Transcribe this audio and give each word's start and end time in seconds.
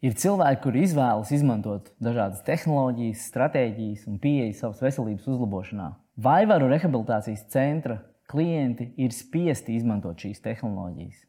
Ir 0.00 0.14
cilvēki, 0.16 0.62
kuri 0.64 0.86
izvēlas 0.86 1.28
izmantot 1.36 1.90
dažādas 2.00 2.40
tehnoloģijas, 2.46 3.26
stratēģijas 3.28 4.06
un 4.08 4.16
pieejas 4.22 4.62
savas 4.62 4.80
veselības 4.80 5.26
uzlabošanā. 5.28 5.90
Vaivaru 6.24 6.70
rehabilitācijas 6.72 7.42
centra 7.52 7.98
klienti 8.30 8.86
ir 8.96 9.12
spiesti 9.12 9.76
izmantot 9.76 10.16
šīs 10.24 10.40
tehnoloģijas. 10.46 11.20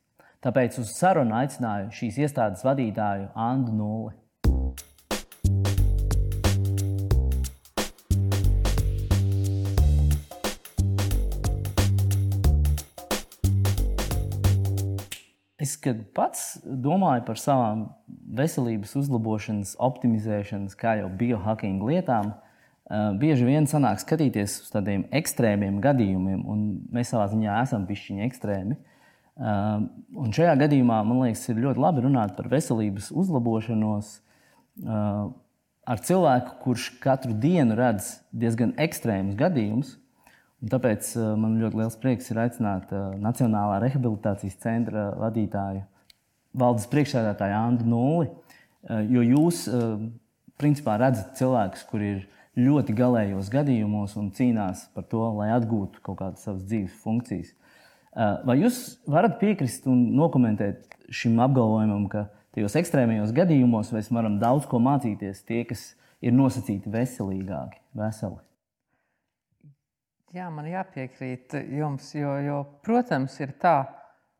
Tāpēc 0.41 0.79
uz 0.79 0.95
sarunu 0.95 1.35
aicināju 1.41 1.91
šīs 1.99 2.21
iestādes 2.23 2.63
vadītāju 2.63 3.27
Andu 3.35 3.75
Nulli. 3.75 4.15
Es, 15.71 15.77
pats 16.15 16.59
domāju 16.63 17.23
par 17.27 17.39
savām 17.39 17.85
veselības 18.35 18.95
uzlabošanas, 18.99 19.75
optimizēšanas, 19.79 20.75
kā 20.79 20.97
jau 20.99 21.09
biohacking 21.19 21.83
lietām, 21.87 22.33
eh, 22.33 23.11
bieži 23.21 23.47
vien 23.47 23.67
sanāk 23.69 24.01
skatīties 24.03 24.61
uz 24.65 24.71
tādiem 24.73 25.05
ekstrēmiem 25.11 25.79
gadījumiem, 25.81 26.43
un 26.45 26.81
mēs 26.91 27.13
savā 27.13 27.29
ziņā 27.31 27.61
esam 27.63 27.87
pišķiņi 27.87 28.27
ekstrēmi. 28.27 28.75
Eh, 28.75 29.87
un 30.15 30.35
šajā 30.35 30.57
gadījumā 30.59 30.99
man 31.07 31.23
liekas, 31.23 31.47
ir 31.49 31.63
ļoti 31.63 31.79
labi 31.79 32.01
runāt 32.01 32.35
par 32.35 32.49
veselības 32.51 33.11
uzlabošanos 33.11 34.19
eh, 34.83 35.31
ar 35.87 35.97
cilvēku, 35.97 36.59
kurš 36.63 36.99
katru 36.99 37.33
dienu 37.33 37.75
redz 37.75 38.19
diezgan 38.33 38.75
ekstrēmus 38.77 39.39
gadījumus. 39.39 39.97
Tāpēc 40.61 41.07
uh, 41.17 41.31
man 41.41 41.55
ļoti 41.57 41.79
liels 41.79 41.95
prieks 41.97 42.27
ir 42.29 42.37
aicināt 42.43 42.91
uh, 42.93 43.15
Nacionālā 43.17 43.79
rehabilitācijas 43.81 44.59
centra 44.61 45.07
vadītāju, 45.17 45.81
valdes 46.53 46.85
priekšsēdētāju 46.91 47.55
Andu 47.57 47.87
Nulli. 47.89 48.27
Uh, 48.29 49.01
jo 49.09 49.23
jūs 49.25 49.63
principā 50.61 50.99
redzat 51.01 51.33
cilvēkus, 51.39 51.87
kuri 51.89 52.11
ir 52.11 52.19
ļoti 52.61 52.93
galējos 52.93 53.49
gadījumos 53.49 54.13
un 54.21 54.29
cīnās 54.37 54.85
par 54.93 55.07
to, 55.09 55.23
lai 55.39 55.49
atgūtu 55.55 56.03
kaut 56.05 56.19
kādas 56.19 56.45
savas 56.45 56.61
dzīves 56.67 56.99
funkcijas. 57.01 57.55
Vai 58.43 58.57
jūs 58.59 58.99
varat 59.07 59.37
piekrist 59.39 59.87
un 59.87 60.03
nokomentēt 60.19 60.97
šim 61.15 61.39
apgalvojumam, 61.41 62.09
ka 62.11 62.25
tajos 62.51 62.75
ekstrēmajos 62.81 63.31
gadījumos 63.37 63.93
mēs 63.95 64.11
varam 64.11 64.35
daudz 64.41 64.67
ko 64.69 64.83
mācīties 64.83 65.45
tie, 65.47 65.63
kas 65.69 65.93
ir 66.19 66.35
nosacīti 66.35 66.91
veselīgāki, 66.91 67.79
veseli? 67.95 68.50
Jā, 70.31 70.45
man 70.47 70.63
jāpiekrīt 70.63 71.51
jums, 71.75 72.13
jo, 72.15 72.31
jo 72.39 72.59
protams, 72.85 73.33
ir 73.43 73.49
tā, 73.59 73.81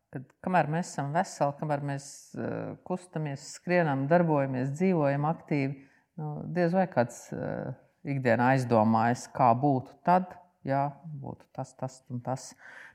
ka 0.08 0.22
kamēr 0.46 0.70
mēs 0.72 0.88
esam 0.94 1.10
veseli, 1.12 1.52
kamēr 1.58 1.82
mēs 1.84 2.06
uh, 2.32 2.46
kustamies, 2.88 3.50
skrienam, 3.58 4.06
darbojamies, 4.08 4.70
dzīvojam 4.72 5.26
aktīvi, 5.28 5.74
nu, 6.22 6.30
diez 6.56 6.72
vai 6.72 6.86
kāds 6.88 7.18
uh, 7.36 7.74
ikdienā 8.08 8.54
aizdomājas, 8.54 9.26
kā 9.36 9.50
būtu 9.52 9.98
tad, 10.08 10.32
ja 10.64 10.86
būtu 11.04 11.44
tas, 11.52 11.74
tas 11.76 11.98
un 12.08 12.24
tas. 12.24 12.48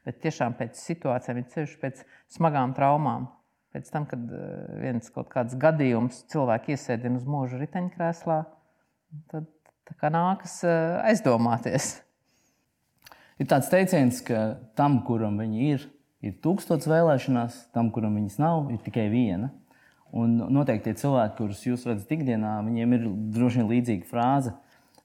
Bet 0.08 0.18
tiešām 0.26 0.58
pēc 0.58 0.82
situācijām, 0.82 1.44
ceļš 1.54 1.78
pēc 1.84 2.02
smagām 2.34 2.74
traumām. 2.74 3.30
Pēc 3.78 3.94
tam, 3.94 4.10
kad 4.10 4.26
uh, 4.26 4.74
viens 4.82 5.14
kaut 5.14 5.30
kāds 5.36 5.54
gadījums 5.54 6.24
cilvēku 6.34 6.74
iesēdina 6.74 7.22
uz 7.22 7.30
mūža 7.30 7.62
riteņkrēslā, 7.62 8.42
tad 9.30 10.12
nākas 10.18 10.60
aizdomāties 10.66 11.94
Ir 13.38 13.50
tāds 13.50 13.70
teiciens, 13.70 14.20
ka 14.26 14.58
tam, 14.78 15.02
kuram 15.06 15.38
viņi 15.38 15.68
ir, 15.76 15.84
ir 16.26 16.38
tūkstots 16.42 16.90
vēlēšanās, 16.90 17.68
tam, 17.76 17.92
kuram 17.94 18.16
viņas 18.18 18.40
nav, 18.42 18.72
ir 18.74 18.82
tikai 18.86 19.08
viena. 19.14 19.52
Un 20.18 20.38
noteikti 20.56 20.88
tie 20.88 21.02
cilvēki, 21.04 21.36
kurus 21.38 21.66
jūs 21.68 21.84
redzat 21.86 22.14
ikdienā, 22.16 22.56
viņiem 22.66 22.96
ir 22.96 23.06
droši 23.36 23.62
vien 23.62 23.70
līdzīga 23.74 24.10
frāze. 24.10 24.56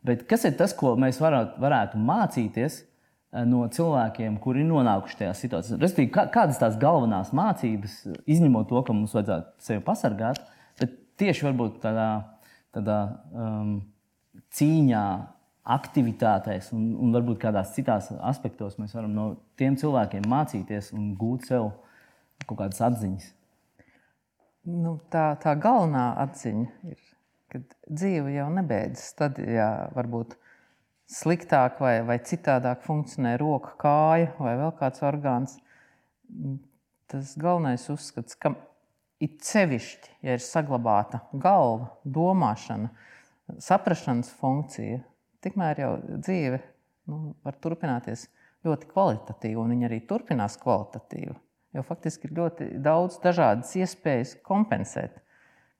Bet 0.07 0.25
kas 0.31 0.47
ir 0.49 0.57
tas, 0.59 0.73
ko 0.79 0.95
mēs 0.99 1.21
varētu, 1.23 1.61
varētu 1.63 2.01
mācīties 2.03 2.79
eh, 2.81 3.45
no 3.49 3.67
cilvēkiem, 3.71 4.39
kuri 4.43 4.63
ir 4.65 4.71
nonākuši 4.71 5.21
tajā 5.21 5.35
situācijā? 5.43 5.79
Respektīvi, 5.83 6.31
kādas 6.35 6.63
tās 6.63 6.79
galvenās 6.81 7.35
mācības, 7.37 7.99
izņemot 8.31 8.71
to, 8.71 8.83
ka 8.87 8.97
mums 8.97 9.15
vajadzētu 9.19 9.67
sevi 9.67 9.85
pasargāt, 9.87 10.41
bet 10.81 10.97
tieši 11.21 11.53
tādā, 11.83 12.09
tādā 12.73 12.99
um, 13.37 13.77
cīņā 14.57 15.07
aktivitātēs 15.63 16.73
un, 16.75 16.91
un 16.99 17.15
varbūt 17.15 17.39
kādās 17.45 17.75
citās 17.77 18.11
aspektos 18.19 18.79
mēs 18.83 18.95
varam 18.97 19.15
no 19.15 19.27
tiem 19.61 19.77
cilvēkiem 19.79 20.27
mācīties 20.29 20.91
un 20.97 21.13
gūt 21.19 21.47
sev 21.53 21.71
kaut 22.47 22.59
kādas 22.59 22.83
atziņas. 22.83 23.29
Nu, 24.63 24.97
tā, 25.11 25.33
tā 25.43 25.55
galvenā 25.59 26.13
atziņa 26.23 26.91
ir, 26.91 26.99
ka 27.51 27.61
dzīve 27.87 28.35
jau 28.35 28.49
nebeidzas. 28.55 29.13
Tad, 29.19 29.39
ja 29.43 29.69
varbūt 29.95 30.37
sliktāk 31.13 31.81
vai, 31.83 31.97
vai 32.07 32.19
citādāk 32.23 32.83
funkcionē 32.87 33.37
roka, 33.43 33.75
kāja 33.83 34.33
vai 34.39 34.57
vēl 34.59 34.75
kāds 34.79 35.03
orgāns, 35.07 35.57
tas 37.11 37.35
galvenais 37.39 37.89
uzskats, 37.93 38.39
ka 38.39 38.55
it 39.23 39.43
sevišķi, 39.47 40.17
ja 40.27 40.39
ir 40.39 40.43
saglabāta 40.43 41.23
galva, 41.33 41.93
domāšana, 42.03 42.91
saprašanas 43.63 44.31
funkcija, 44.41 45.03
tikmēr 45.45 45.83
jau 45.83 45.93
dzīve 46.23 46.61
nu, 47.11 47.33
var 47.45 47.57
turpināties 47.63 48.29
ļoti 48.67 48.89
kvalitatīvi, 48.93 49.59
un 49.59 49.75
viņa 49.75 49.89
arī 49.89 49.99
turpinās 50.07 50.59
kvalitatīvi. 50.63 51.35
Jo 51.73 51.83
faktiski 51.87 52.29
ir 52.29 52.37
ļoti 52.37 52.69
daudz 52.85 53.19
dažādas 53.23 53.73
iespējas 53.81 54.37
kompensēt. 54.47 55.17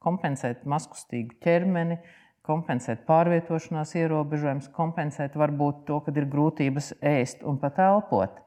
Kompensēt 0.03 0.65
maskustīgu 0.67 1.37
ķermeni, 1.45 1.99
kompensēt 2.47 3.05
pārvietošanās 3.07 3.93
ierobežojumus, 4.01 4.71
kompensēt 4.75 5.37
varbūt 5.39 5.85
to, 5.91 6.01
kad 6.07 6.17
ir 6.19 6.27
grūtības 6.33 6.95
ēst 7.13 7.45
un 7.47 7.61
pat 7.63 7.79
elpot. 7.85 8.41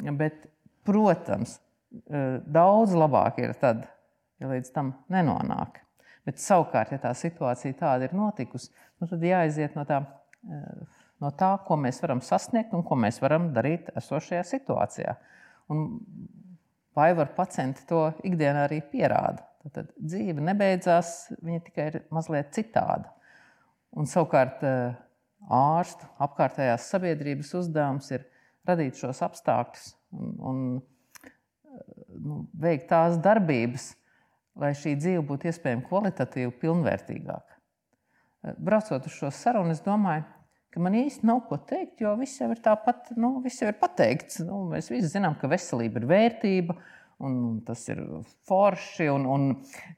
Bet, 0.00 0.48
protams, 0.88 1.58
eh, 1.92 2.40
daudz 2.46 2.96
labāk 2.96 3.38
ir 3.44 3.54
tad, 3.60 3.86
ja 4.40 4.50
līdz 4.50 4.72
tam 4.74 4.94
nenonāk. 5.12 5.84
Bet 6.28 6.40
savukārt, 6.42 6.92
ja 6.92 7.00
tā 7.00 7.12
situācija 7.16 7.78
tāda 7.78 8.08
ir 8.08 8.16
notikusi, 8.16 8.70
nu, 9.00 9.08
tad 9.08 9.22
jāiziet 9.24 9.76
no 9.78 9.86
tā, 9.88 10.02
eh, 10.44 11.04
no 11.24 11.30
tā, 11.36 11.54
ko 11.66 11.78
mēs 11.80 12.02
varam 12.04 12.20
sasniegt 12.24 12.74
un 12.76 12.84
ko 12.86 12.98
mēs 13.00 13.20
varam 13.22 13.50
darīt 13.56 13.88
esošajā 13.96 14.44
situācijā. 14.52 15.16
Un 15.72 15.86
Vaivaru 16.96 17.30
pacienti 17.36 17.84
to 17.86 18.08
ikdienā 18.26 18.66
arī 18.66 18.80
pierāda. 18.92 19.44
Tad 19.70 19.92
dzīve 19.94 20.42
nebeidzās, 20.42 21.30
viņa 21.44 21.60
tikai 21.66 21.86
ir 21.90 21.98
mazliet 22.10 22.50
citāda. 22.56 23.12
Un 23.96 24.08
savukārt 24.10 24.64
eh, 24.66 24.96
ārstu, 25.52 26.08
apkārtējās 26.24 26.88
sabiedrības 26.92 27.52
uzdevums 27.60 28.10
ir 28.14 28.26
radīt 28.68 28.98
šos 29.00 29.22
apstākļus 29.26 29.86
un, 30.16 30.32
un 30.50 30.60
eh, 31.28 31.82
nu, 32.16 32.44
veikt 32.60 32.88
tās 32.92 33.18
darbības, 33.22 33.90
lai 34.60 34.74
šī 34.76 34.96
dzīve 35.00 35.22
būtu 35.26 35.50
iespējami 35.50 35.86
kvalitatīvi 35.88 36.52
pilnvērtīgāka. 36.60 37.56
Braucot 38.56 39.08
uz 39.08 39.16
šo 39.16 39.32
sarunu, 39.34 39.74
es 39.74 39.82
domāju, 39.84 40.24
ka 40.72 40.80
man 40.82 40.96
īsti 40.96 41.26
nav 41.28 41.42
ko 41.48 41.58
teikt, 41.68 42.00
jo 42.04 42.14
viss 42.20 42.40
jau 42.40 42.48
ir 42.54 42.62
tāpat, 42.64 43.12
nu, 43.20 43.34
viss 43.44 43.60
jau 43.60 43.68
ir 43.70 43.76
pateikts. 43.80 44.40
Nu, 44.46 44.62
mēs 44.70 44.90
visi 44.92 45.10
zinām, 45.12 45.36
ka 45.40 45.50
veselība 45.50 46.02
ir 46.02 46.08
vērtība. 46.10 46.78
Un 47.20 47.58
tas 47.66 47.82
ir 47.92 47.98
forši. 48.48 49.10
Un, 49.12 49.26
un, 49.28 49.42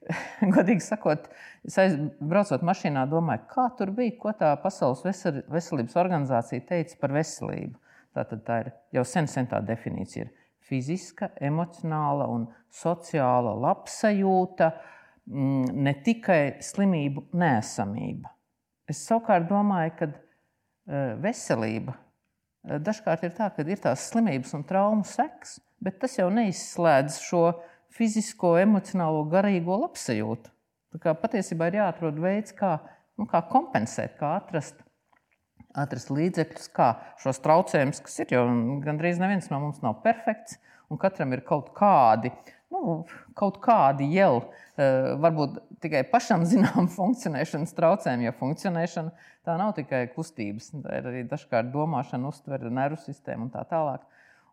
godīgi 0.55 0.83
sakot, 0.83 1.29
es 1.63 1.95
braucot 2.19 2.65
mašīnā, 2.67 3.05
domāju, 3.11 3.45
kā 3.53 3.69
tur 3.79 3.93
bija, 3.95 4.17
ko 4.19 4.33
tā 4.35 4.51
Pasaules 4.59 5.05
veselības 5.07 5.95
organizācija 6.03 6.65
teica 6.73 6.99
par 6.99 7.15
veselību. 7.15 7.79
Tā, 8.13 8.27
tā 8.27 8.59
ir 8.65 8.73
jau 8.99 9.05
sen, 9.07 9.29
sen 9.31 9.47
tā 9.49 9.61
definīcija. 9.63 10.27
Ir 10.27 10.42
fiziska, 10.67 11.31
emocionāla 11.43 12.27
un 12.31 12.45
sociāla 12.73 13.53
labsajūta, 13.63 14.69
mm, 15.29 15.73
ne 15.85 15.93
tikai 16.05 16.41
slimību 16.63 17.27
nēsamība. 17.37 18.31
Es 18.89 19.03
savukārt 19.07 19.47
domāju, 19.49 19.93
ka 19.99 20.09
e, 20.09 20.15
veselība 21.23 21.95
e, 21.95 22.79
dažkārt 22.83 23.23
ir 23.27 23.35
tā, 23.37 23.49
ka 23.55 23.63
ir 23.63 23.83
tās 23.83 24.09
slimības 24.11 24.55
un 24.57 24.65
traumu 24.67 25.07
seks, 25.07 25.59
bet 25.83 26.01
tas 26.01 26.17
jau 26.19 26.29
neizslēdz 26.33 27.19
šo 27.23 27.45
fizisko, 27.93 28.57
emocionālo, 28.59 29.23
garīgo 29.31 29.77
labsajūtu. 29.85 30.51
Tā 30.93 31.01
kā 31.01 31.13
patiesībā 31.17 31.69
ir 31.69 31.79
jāatrod 31.79 32.19
veids, 32.21 32.53
kā, 32.55 32.75
nu, 33.17 33.25
kā 33.29 33.41
kompensēt, 33.49 34.17
kā 34.19 34.35
atrast 34.41 34.82
atrast 35.73 36.11
līdzekļus, 36.13 36.69
kā 36.75 36.89
šos 37.21 37.41
traucējumus, 37.43 38.01
kas 38.05 38.19
ir, 38.23 38.33
jo 38.35 38.43
gandrīz 38.83 39.21
neviens 39.21 39.49
no 39.51 39.59
mums 39.63 39.81
nav 39.83 39.99
perfekts, 40.05 40.59
un 40.91 40.99
katram 41.01 41.33
ir 41.33 41.43
kaut 41.47 41.71
kādi, 41.77 42.31
nu, 42.73 42.99
kaut 43.37 43.59
kādi 43.63 44.09
jau 44.13 44.33
eh, 44.41 45.13
varbūt 45.23 45.59
tikai 45.83 46.03
pašam 46.11 46.45
zinām 46.51 46.89
funkcionēšanas 46.93 47.75
traucējumi, 47.77 48.29
jo 48.29 48.35
funkcionēšana 48.39 49.29
tā 49.47 49.57
nav 49.59 49.73
tikai 49.77 50.05
kustības, 50.15 50.71
tā 50.83 50.99
ir 50.99 51.09
arī 51.11 51.23
dažkārt 51.29 51.71
domāšana, 51.73 52.31
uztvere, 52.33 52.71
nervu 52.73 53.01
sistēma 53.03 53.47
un 53.47 53.53
tā 53.53 53.65
tālāk. 53.69 54.05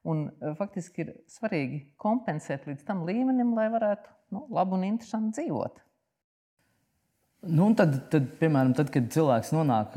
Un, 0.08 0.28
eh, 0.40 0.56
faktiski 0.56 1.04
ir 1.04 1.14
svarīgi 1.30 1.84
kompensēt 2.00 2.66
līdz 2.70 2.88
tam 2.88 3.04
līmenim, 3.08 3.54
lai 3.56 3.68
varētu 3.72 4.16
nu, 4.36 4.46
labi 4.54 4.78
un 4.78 4.88
interesanti 4.94 5.40
dzīvot. 5.40 5.84
Nu, 7.40 7.70
tad, 7.72 7.94
tad, 8.12 8.26
piemēram, 8.36 8.74
tad, 8.76 8.90
kad 8.92 9.06
cilvēks 9.14 9.54
nonāk, 9.56 9.94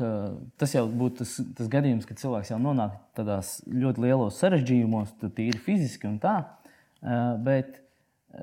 tas 0.60 0.72
jau 0.72 0.86
būtu 0.88 1.20
tas, 1.20 1.32
tas 1.58 1.68
gadījums, 1.68 2.06
kad 2.08 2.16
cilvēks 2.16 2.54
jau 2.54 2.60
nonāk 2.62 2.94
tādās 3.18 3.58
ļoti 3.68 4.00
lielos 4.06 4.38
sarežģījumos, 4.40 5.12
tad 5.20 5.34
tīri 5.36 5.60
fiziski 5.60 6.08
un 6.08 6.16
tā. 6.22 6.38
Bet, 7.44 7.82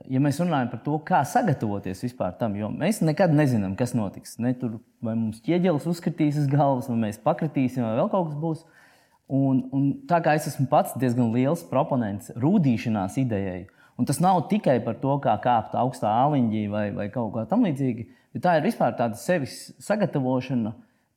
ja 0.05 0.21
mēs 0.21 0.37
runājam 0.43 0.69
par 0.75 0.83
to, 0.85 0.99
kā 1.07 1.23
sagatavoties 1.25 2.05
vispār 2.05 2.35
tam, 2.37 2.53
jo 2.59 2.69
mēs 2.69 3.01
nekad 3.01 3.33
nezinām, 3.33 3.73
kas 3.79 3.95
notiks. 3.97 4.37
Ne, 4.37 4.53
tur, 4.53 4.77
vai 5.01 5.17
mums 5.17 5.41
ķieģelis 5.47 5.89
uzkritīs 5.89 6.37
uz 6.43 6.45
galvas, 6.51 6.91
vai 6.91 6.99
mēs 7.07 7.17
pakritīsim, 7.25 7.81
vai 7.87 7.97
vēl 7.97 8.13
kaut 8.13 8.29
kas 8.29 8.39
būs. 8.45 8.63
Un, 9.33 9.65
un 9.73 9.91
tā 10.05 10.21
kā 10.21 10.37
es 10.37 10.45
esmu 10.51 10.67
pats 10.69 10.93
diezgan 11.01 11.33
liels 11.33 11.65
proponents 11.71 12.29
rūtīšanās 12.37 13.17
idejai, 13.23 13.63
un 14.01 14.09
tas 14.09 14.17
nav 14.23 14.47
tikai 14.49 14.79
par 14.81 14.97
to, 15.03 15.19
kā 15.21 15.37
kāpt 15.43 15.77
augstā 15.77 16.09
āliņģī 16.25 16.65
vai, 16.73 16.87
vai 16.95 17.07
kaut 17.13 17.35
kā 17.35 17.45
tamlīdzīga 17.51 18.09
Bet 18.31 18.45
tā 18.45 18.57
ir 18.57 18.65
vispār 18.65 18.95
tāda 18.95 19.19
sevis 19.19 19.71
sagatavošana 19.83 20.73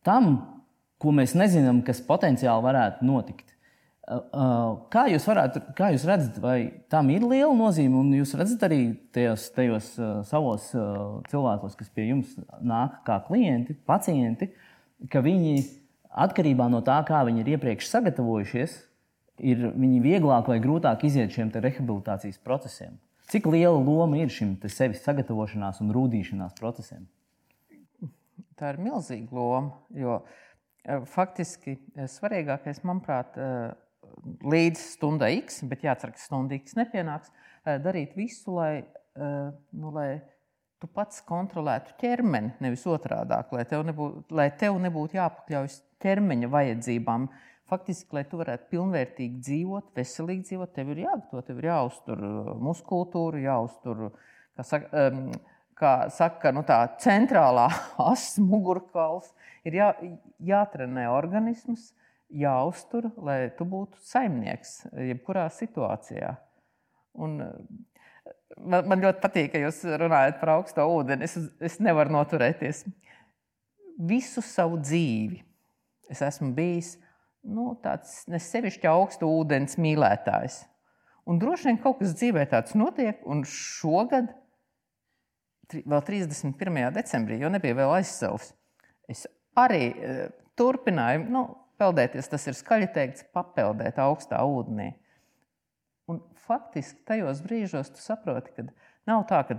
tam, 0.06 0.36
ko 0.98 1.12
mēs 1.14 1.34
nezinām, 1.38 1.82
kas 1.86 2.02
potenciāli 2.04 2.64
varētu 2.64 3.06
notikt. 3.06 3.52
Kā 4.92 5.06
jūs, 5.08 5.24
varētu, 5.24 5.62
kā 5.78 5.92
jūs 5.94 6.04
redzat, 6.08 6.40
vai 6.42 6.58
tam 6.92 7.08
ir 7.14 7.24
liela 7.24 7.54
nozīme? 7.56 8.02
Un 8.02 8.10
jūs 8.18 8.34
redzat 8.36 8.66
arī 8.66 8.80
tajos, 9.14 9.46
tajos 9.54 9.92
savos 10.28 10.66
cilvēkos, 11.30 11.78
kas 11.78 11.92
pie 11.94 12.10
jums 12.10 12.34
nāk 12.60 12.98
kā 13.06 13.20
klienti, 13.28 13.78
pacienti, 13.86 14.50
ka 15.12 15.22
viņi 15.24 15.62
atkarībā 16.26 16.66
no 16.70 16.82
tā, 16.84 16.98
kā 17.08 17.22
viņi 17.24 17.44
ir 17.44 17.54
iepriekš 17.54 17.88
sagatavojušies, 17.94 18.76
ir 19.42 19.70
viņi 19.74 20.00
vieglāk 20.04 20.48
vai 20.50 20.60
grūtāk 20.62 21.04
iziet 21.08 21.34
šiem 21.34 21.50
rehabilitācijas 21.54 22.38
procesiem. 22.44 22.98
Cik 23.30 23.48
liela 23.48 23.78
loma 23.80 24.18
ir 24.20 24.32
šim 24.32 24.56
sevis 24.68 25.02
sagatavošanās 25.04 25.80
un 25.82 25.92
rūtīšanās 25.96 26.56
procesam? 26.58 27.06
Tā 28.54 28.74
ir 28.74 28.82
milzīga 28.84 29.34
loma. 29.34 29.78
Jo 29.96 30.20
eh, 30.20 31.00
faktiski 31.10 31.74
eh, 31.74 32.04
svarīgākais, 32.10 32.82
manuprāt, 32.86 33.38
eh, 33.40 33.72
līdz 34.44 34.84
stundai 34.92 35.32
X, 35.40 35.62
bet 35.66 35.82
jācer, 35.86 36.12
ka 36.14 36.22
stunda 36.22 36.54
X 36.54 36.76
nepienāks, 36.78 37.32
darīt 37.64 38.12
visu, 38.14 38.52
lai, 38.58 38.84
nu, 39.16 39.88
lai 39.90 40.20
tu 40.78 40.86
pats 40.92 41.22
kontrolētu 41.24 41.96
ķermeni, 41.98 42.52
nevis 42.62 42.84
otrādi, 42.86 43.34
lai 43.56 43.64
tev 43.66 43.82
nebūtu, 43.88 44.36
lai 44.36 44.46
tev 44.60 44.76
nebūtu 44.84 45.16
jāpakļaujas 45.16 45.78
ķermeņa 46.04 46.50
vajadzībām. 46.52 47.24
Uh, 47.24 47.53
Faktiski, 47.70 48.12
lai 48.12 48.26
tu 48.28 48.36
varētu 48.36 48.68
pilnvērtīgi 48.74 49.40
dzīvot, 49.40 49.86
veselīgi 49.96 50.50
dzīvot, 50.50 50.72
tev 50.76 50.90
ir 50.92 51.04
jāgatavo, 51.06 51.40
tev 51.46 51.60
ir 51.62 51.70
jāuztur 51.70 52.20
uh, 52.20 52.50
muskultūra, 52.60 53.40
jāuztur, 53.40 54.02
kā 54.52 54.66
saka, 54.68 55.04
um, 55.06 55.30
kā 55.80 55.92
saka 56.12 56.52
nu 56.52 56.60
tā 56.68 56.82
centrālā 57.00 57.70
asa, 58.12 58.44
mugurkauls. 58.44 59.30
Ir 59.64 59.78
jā, 59.80 59.88
jātrenē 60.44 61.06
organisms, 61.14 61.94
jāuztur, 62.28 63.08
lai 63.24 63.38
tu 63.56 63.64
būtu 63.68 63.96
saimnieks 64.12 64.82
jebkurā 65.14 65.46
situācijā. 65.56 66.34
Un, 67.24 67.38
uh, 67.46 68.28
man, 68.60 68.84
man 68.92 69.06
ļoti 69.06 69.24
patīk, 69.24 69.54
ka 69.54 69.64
jūs 69.64 69.80
runājat 70.04 70.36
par 70.42 70.58
augsto 70.58 70.84
ūdeni. 70.98 71.24
Es, 71.24 71.38
es 71.64 71.80
nevaru 71.80 72.12
noturēties. 72.12 72.84
Visu 74.04 74.44
savu 74.44 74.76
dzīvi 74.84 75.40
es 76.12 76.20
esmu 76.28 76.52
bijis 76.52 76.98
nu, 77.44 77.72
tāds 77.84 78.22
nesevišķi 78.30 78.88
augstu 78.90 79.28
ūdens 79.28 79.78
mīlētājs. 79.80 80.62
Un 81.28 81.40
droši 81.40 81.70
vien 81.70 81.80
kaut 81.80 82.00
kas 82.00 82.16
dzīvē 82.18 82.44
tāds 82.50 82.74
notiek, 82.76 83.20
un 83.28 83.44
šogad, 83.48 84.32
vēl 85.72 86.02
31. 86.04 86.80
decembrī, 86.96 87.38
jo 87.40 87.50
nebija 87.52 87.78
vēl 87.78 87.94
aizsavs, 87.98 88.52
es 89.08 89.24
arī 89.58 89.86
uh, 89.92 90.26
turpināju 90.58 91.24
nu, 91.32 91.46
peldēties. 91.80 92.28
Tas 92.30 92.44
ir 92.50 92.58
skaļi 92.58 92.90
teikts, 92.94 93.26
papeldēt 93.34 93.98
augstā 94.02 94.42
ūdenī. 94.46 94.92
Un 96.10 96.20
faktiski 96.44 97.00
tajos 97.08 97.40
brīžos 97.44 97.94
tu 97.94 98.02
saproti, 98.04 98.52
ka 98.52 98.66
nav 99.08 99.24
tā, 99.30 99.40
ka 99.48 99.56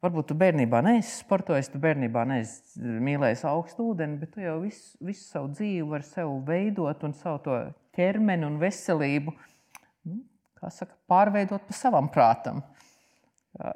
Varbūt 0.00 0.30
tu 0.30 0.34
bērnībā 0.40 0.80
neesi 0.86 1.18
sportojis, 1.18 1.68
tu 1.68 1.78
bērnībā 1.80 2.22
neesi 2.30 2.80
mīlējis 2.80 3.42
augstu 3.50 3.90
ūdeni, 3.90 4.16
bet 4.22 4.30
tu 4.32 4.40
jau 4.40 4.54
visu, 4.62 4.94
visu 5.04 5.26
savu 5.26 5.50
dzīvi 5.52 5.84
vari 5.90 6.06
sev 6.08 6.30
veidot 6.46 7.04
un 7.04 7.12
savu 7.18 7.56
ķermeni 7.96 8.48
un 8.48 8.56
veselību 8.62 9.34
nu, 9.34 10.22
saka, 10.62 10.94
pārveidot 11.10 11.66
pa 11.68 11.76
savam 11.76 12.08
prātam. 12.12 12.62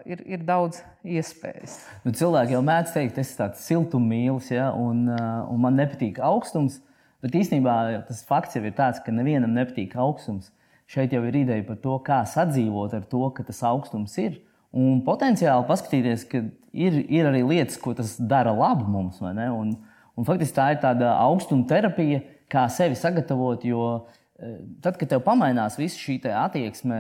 Ir, 0.09 0.23
ir 0.25 0.45
daudz 0.47 0.79
iespējas. 1.03 1.77
Nu, 2.07 2.15
cilvēki 2.15 2.55
jau 2.55 2.63
mēdz 2.65 2.95
teikt, 2.95 3.19
es 3.19 3.33
esmu 3.33 3.41
tāds 3.43 3.65
siltummīlis, 3.67 4.49
ja, 4.55 4.71
un, 4.73 5.09
un 5.11 5.61
man 5.61 5.77
nepatīk 5.77 6.23
augstums. 6.25 6.79
Bet 7.25 7.37
īstenībā 7.37 7.75
tas 8.09 8.23
fakts 8.25 8.57
jau 8.57 8.63
ir 8.65 8.73
tāds, 8.79 9.03
ka 9.05 9.13
nevienam 9.13 9.53
nepatīk 9.53 9.97
augstums. 10.01 10.53
Šeit 10.89 11.13
jau 11.13 11.21
ir 11.27 11.37
ideja 11.43 11.65
par 11.67 11.81
to, 11.85 11.99
kā 12.07 12.23
sadzīvot 12.29 12.97
ar 12.97 13.05
to, 13.11 13.27
ka 13.37 13.45
tas 13.45 13.61
augstums 13.67 14.17
ir. 14.23 14.39
Un 14.75 15.03
potenciāli 15.07 15.69
paskatīties, 15.69 16.25
ka 16.27 16.41
ir, 16.75 16.97
ir 17.07 17.29
arī 17.31 17.45
lietas, 17.47 17.77
ko 17.79 17.93
tas 17.95 18.17
dara 18.19 18.51
labi 18.55 18.89
mums. 18.91 19.21
Un, 19.23 19.77
un 20.19 20.27
faktiski 20.27 20.57
tā 20.57 20.73
ir 20.75 20.81
tāda 20.83 21.13
augstuma 21.23 21.67
terapija, 21.71 22.25
kā 22.51 22.65
sevi 22.73 22.99
sagatavot. 22.99 23.63
Jo 23.67 23.85
e, 23.95 24.57
tad, 24.83 24.99
kad 24.99 25.13
tev 25.13 25.23
pamainās 25.27 25.79
visa 25.79 26.01
šī 26.01 26.19
attieksme 26.27 26.99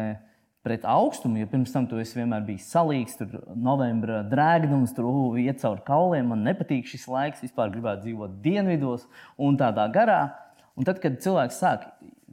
pret 0.64 0.86
augstumu, 0.88 1.42
jo 1.42 1.48
pirms 1.50 1.74
tam 1.74 1.84
tu 1.90 1.98
vienmēr 1.98 2.46
biji 2.46 2.62
salīgs, 2.64 3.18
tur 3.18 3.42
novembra 3.52 4.22
drēgnums, 4.24 4.94
tur 4.96 5.10
uh, 5.10 5.34
iet 5.36 5.60
cauri 5.60 5.84
kauliem, 5.84 6.30
man 6.30 6.46
nepatīk 6.46 6.88
šis 6.88 7.04
laiks, 7.10 7.42
vispār 7.44 7.74
gribētu 7.74 8.06
dzīvot 8.06 8.38
dienvidos 8.44 9.04
un 9.36 9.58
tādā 9.60 9.84
garā. 9.92 10.22
Un 10.78 10.86
tad, 10.88 11.02
kad 11.02 11.18
cilvēks 11.20 11.60
sāk 11.60 11.84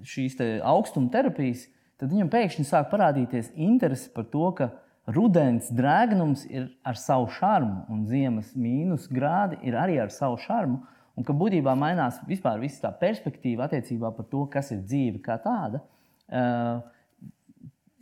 šīs 0.08 0.38
augstuma 0.64 1.12
terapijas, 1.12 1.66
tad 2.00 2.14
viņam 2.14 2.32
pēkšņi 2.32 2.66
sāk 2.70 2.88
parādīties 2.94 3.52
interese 3.60 4.08
par 4.16 4.30
to, 4.32 4.48
ka 4.56 4.70
Rudens 5.10 5.72
drēgnums 5.74 6.44
ir 6.46 6.68
ar 6.86 6.98
savu 7.00 7.32
šarmu, 7.34 7.88
un 7.90 8.06
ziemas 8.06 8.52
mīnus 8.54 9.08
grādi 9.10 9.58
ir 9.66 9.78
arī 9.80 9.98
ar 10.02 10.14
savu 10.14 10.38
šarmu. 10.44 10.82
Un 11.18 11.26
ka 11.28 11.34
būtībā 11.36 11.74
mainās 11.76 12.22
vispār 12.28 12.62
tā 12.82 12.92
perspektīva 13.00 13.66
attiecībā 13.66 14.14
par 14.16 14.26
to, 14.30 14.46
kas 14.48 14.72
ir 14.72 14.84
dzīve 14.86 15.22
kā 15.26 15.38
tāda. 15.42 15.82
Eh, 16.30 16.78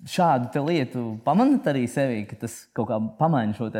šādu 0.05 0.65
lietu 0.67 1.05
pamanāt 1.25 1.65
arī 1.71 1.87
sevī, 1.89 2.21
ka 2.29 2.35
tas 2.43 2.67
kaut 2.75 2.91
kā 2.91 2.99
pamaina 3.17 3.55
šo 3.57 3.71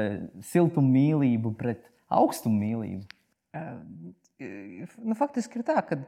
siltumu 0.42 0.90
mīlību 0.96 1.54
pret 1.60 1.86
augstumu 2.10 2.58
mīlību. 2.64 3.06
Eh, 3.54 4.88
nu, 4.98 5.16
faktiski 5.20 5.60
ir 5.60 5.68
tā, 5.68 5.78
ka 5.86 6.00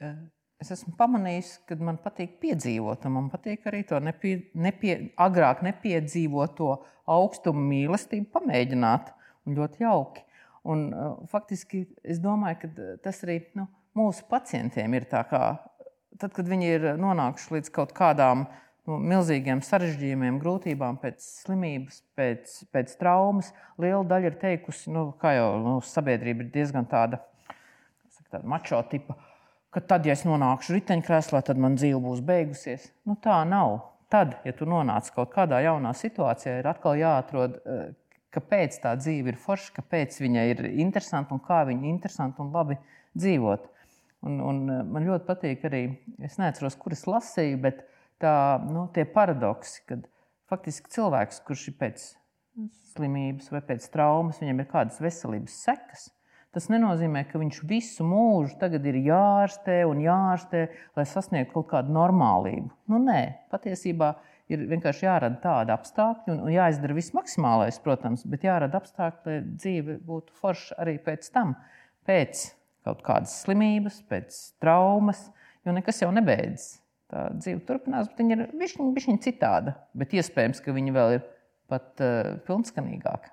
eh, 0.00 0.16
es 0.62 0.72
esmu 0.74 0.94
pamanījis, 0.98 1.52
ka 1.68 1.78
man 1.80 1.98
patīk 2.02 2.38
piedzīvot, 2.42 3.06
un 3.06 3.14
man 3.14 3.30
patīk 3.32 3.66
arī 3.70 3.84
to 3.86 4.00
nepie, 4.02 4.34
nepie, 4.58 4.96
agrāk 5.20 5.62
nepiedzīvoto 5.66 6.72
augstumu 7.08 7.62
mīlestību 7.70 8.30
pamēģināt. 8.34 9.14
Ļoti 9.48 9.80
jauki. 9.80 10.24
Un, 10.68 10.88
uh, 10.92 11.20
faktiski 11.30 11.86
es 12.04 12.18
domāju, 12.20 12.58
ka 12.64 12.88
tas 13.06 13.22
arī 13.24 13.38
nu, 13.56 13.64
mūsu 13.96 14.26
pacientiem 14.28 14.98
ir 14.98 15.06
tā, 15.08 15.22
kā 15.30 15.42
tad, 16.20 16.34
kad 16.34 16.48
viņi 16.50 16.72
ir 16.74 16.88
nonākuši 17.00 17.54
līdz 17.54 17.72
kaut 17.72 17.94
kādām 17.96 18.44
nu, 18.88 18.98
milzīgiem 18.98 19.62
sarežģījumiem, 19.64 20.40
grūtībām 20.42 20.98
pēc 21.00 21.24
slimības, 21.44 22.02
pēc, 22.18 22.58
pēc 22.74 22.92
traumas. 23.00 23.54
Liela 23.80 24.02
daļa 24.10 24.32
ir 24.32 24.38
teikusi, 24.42 24.92
nu, 24.92 25.08
ka 25.22 25.32
jau 25.38 25.48
nu, 25.62 25.78
sabiedrība 25.86 26.44
ir 26.44 26.52
diezgan 26.58 26.88
tāda, 26.90 27.22
tāda 28.28 28.44
mačo 28.48 28.82
tipa 28.90 29.16
ka 29.74 29.82
tad, 29.84 30.06
ja 30.08 30.16
es 30.16 30.24
nonākšu 30.28 30.76
riteņkrēslā, 30.78 31.42
tad 31.46 31.60
man 31.60 31.76
dzīve 31.78 32.00
būs 32.04 32.22
beigusies. 32.24 32.88
Nu, 33.08 33.18
tā 33.20 33.40
nav. 33.48 33.80
Tad, 34.08 34.38
ja 34.48 34.54
tu 34.56 34.64
nonāc 34.68 35.10
kaut 35.12 35.34
kādā 35.34 35.60
jaunā 35.60 35.92
situācijā, 35.96 36.58
ir 36.60 36.68
atkal 36.70 36.96
jāatrod, 36.96 37.58
eh, 37.60 37.90
kāpēc 38.32 38.78
tā 38.80 38.94
dzīve 38.96 39.34
ir 39.34 39.40
forša, 39.40 39.74
kāpēc 39.76 40.16
viņa 40.22 40.44
ir 40.52 40.62
interesanta 40.70 41.36
un 41.36 41.42
kā 41.44 41.60
viņa 41.68 41.84
ir 41.84 41.92
interesanta 41.92 42.40
un 42.42 42.54
labi 42.54 42.78
dzīvot. 43.18 43.68
Un, 44.24 44.40
un 44.40 44.62
eh, 44.72 44.82
man 44.82 45.08
ļoti 45.10 45.28
patīk 45.28 45.68
arī, 45.68 45.82
es 46.24 46.38
neatceros, 46.40 46.78
kur 46.80 46.96
es 46.96 47.04
lasīju, 47.04 47.60
bet 47.68 47.84
tā, 48.22 48.32
nu, 48.64 48.88
tie 48.94 49.04
paradoksi, 49.04 49.84
kad 49.90 50.08
faktiski 50.48 50.96
cilvēks, 50.96 51.44
kurš 51.44 51.68
ir 51.68 51.76
pēc 51.82 52.06
slimības 52.94 53.52
vai 53.52 53.60
pēc 53.60 53.84
traumas, 53.92 54.40
viņam 54.40 54.64
ir 54.64 54.72
kādas 54.72 55.02
veselības 55.04 55.60
sekas 55.68 56.08
Tas 56.56 56.70
nenozīmē, 56.72 57.26
ka 57.28 57.40
viņš 57.40 57.58
visu 57.68 58.06
mūžu 58.08 58.56
tagad 58.60 58.86
ir 58.88 58.96
jārastē 59.04 59.82
un 59.88 60.00
jārastē, 60.00 60.64
lai 60.96 61.04
sasniegtu 61.06 61.58
kaut 61.58 61.68
kādu 61.74 61.92
normālību. 61.92 62.70
Nu, 62.88 63.00
nē, 63.04 63.20
patiesībā 63.52 64.14
ir 64.48 64.64
vienkārši 64.70 65.04
jārada 65.04 65.36
tāda 65.42 65.76
apstākļa 65.76 66.32
un, 66.32 66.42
un 66.46 66.52
jāizdara 66.54 66.96
viss 66.96 67.12
maksimālais, 67.16 67.80
protams, 67.84 68.24
bet 68.24 68.48
jārada 68.48 68.80
apstākļi, 68.80 69.28
lai 69.28 69.38
dzīve 69.60 69.98
būtu 70.08 70.36
forša 70.40 70.80
arī 70.80 70.96
pēc 71.04 71.28
tam, 71.34 71.52
pēc 72.08 72.48
kaut 72.88 73.04
kādas 73.04 73.34
slimības, 73.44 74.00
pēc 74.08 74.42
traumas, 74.62 75.26
jo 75.68 75.76
nekas 75.76 76.00
jau 76.00 76.10
nebeidzas. 76.16 76.78
Tā 77.12 77.28
dzīve 77.36 77.62
turpinās, 77.68 78.08
bet 78.10 78.20
viņa 78.20 78.36
ir 78.36 78.46
bišķiņa 78.60 79.24
citāda, 79.24 79.76
bet 79.96 80.16
iespējams, 80.16 80.60
ka 80.64 80.74
viņa 80.76 80.96
vēl 80.96 81.18
ir 81.18 81.26
pat 81.68 82.00
uh, 82.04 82.36
pilnskanīgāka. 82.48 83.32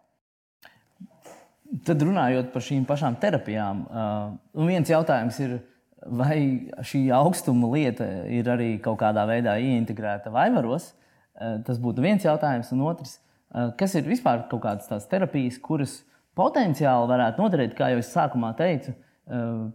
Tad 1.84 2.04
runājot 2.06 2.52
par 2.54 2.64
šīm 2.64 2.86
pašām 2.88 3.18
terapijām, 3.20 3.82
uh, 3.90 4.66
viens 4.68 4.90
jautājums 4.90 5.40
ir, 5.44 5.58
vai 6.06 6.38
šī 6.86 7.08
augstuma 7.16 7.72
lieta 7.74 8.06
ir 8.32 8.48
arī 8.54 8.76
kaut 8.84 9.00
kādā 9.02 9.26
veidā 9.28 9.58
ieintegrēta 9.60 10.32
vaivaros. 10.32 10.92
Uh, 11.36 11.58
tas 11.68 11.82
būtu 11.82 12.06
viens 12.06 12.24
jautājums, 12.24 12.70
un 12.72 12.86
otrs, 12.86 13.18
uh, 13.18 13.74
kas 13.80 13.98
ir 14.00 14.08
vispār 14.08 14.46
kaut 14.52 14.64
kādas 14.64 14.88
tādas 14.88 15.10
terapijas, 15.12 15.58
kuras 15.60 15.98
potenciāli 16.38 17.12
varētu 17.12 17.44
noderēt, 17.44 17.76
kā 17.76 17.90
jau 17.92 18.00
es 18.04 18.14
sākumā 18.14 18.54
teicu, 18.60 18.94
uh, 18.96 19.66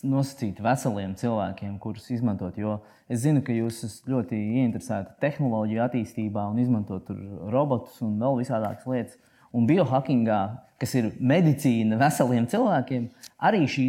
nosacīt 0.00 0.60
veseliem 0.62 1.16
cilvēkiem, 1.18 1.74
kurus 1.82 2.08
izmantot. 2.14 2.56
Jo 2.60 2.78
es 3.12 3.24
zinu, 3.24 3.42
ka 3.44 3.54
jūs 3.54 3.82
esat 3.88 4.08
ļoti 4.12 4.38
ieinteresēti 4.60 5.18
tehnoloģiju 5.22 5.82
attīstībā 5.84 6.46
un 6.52 6.62
izmantot 6.62 7.10
robotus 7.52 8.00
un 8.04 8.16
vēl 8.22 8.40
visādākas 8.40 8.88
lietas. 8.88 9.18
Un 9.52 9.66
biohackingā, 9.68 10.40
kas 10.80 10.94
ir 10.98 11.10
medicīna 11.20 11.98
veseliem 12.00 12.46
cilvēkiem, 12.50 13.08
arī 13.44 13.66
šī 13.70 13.86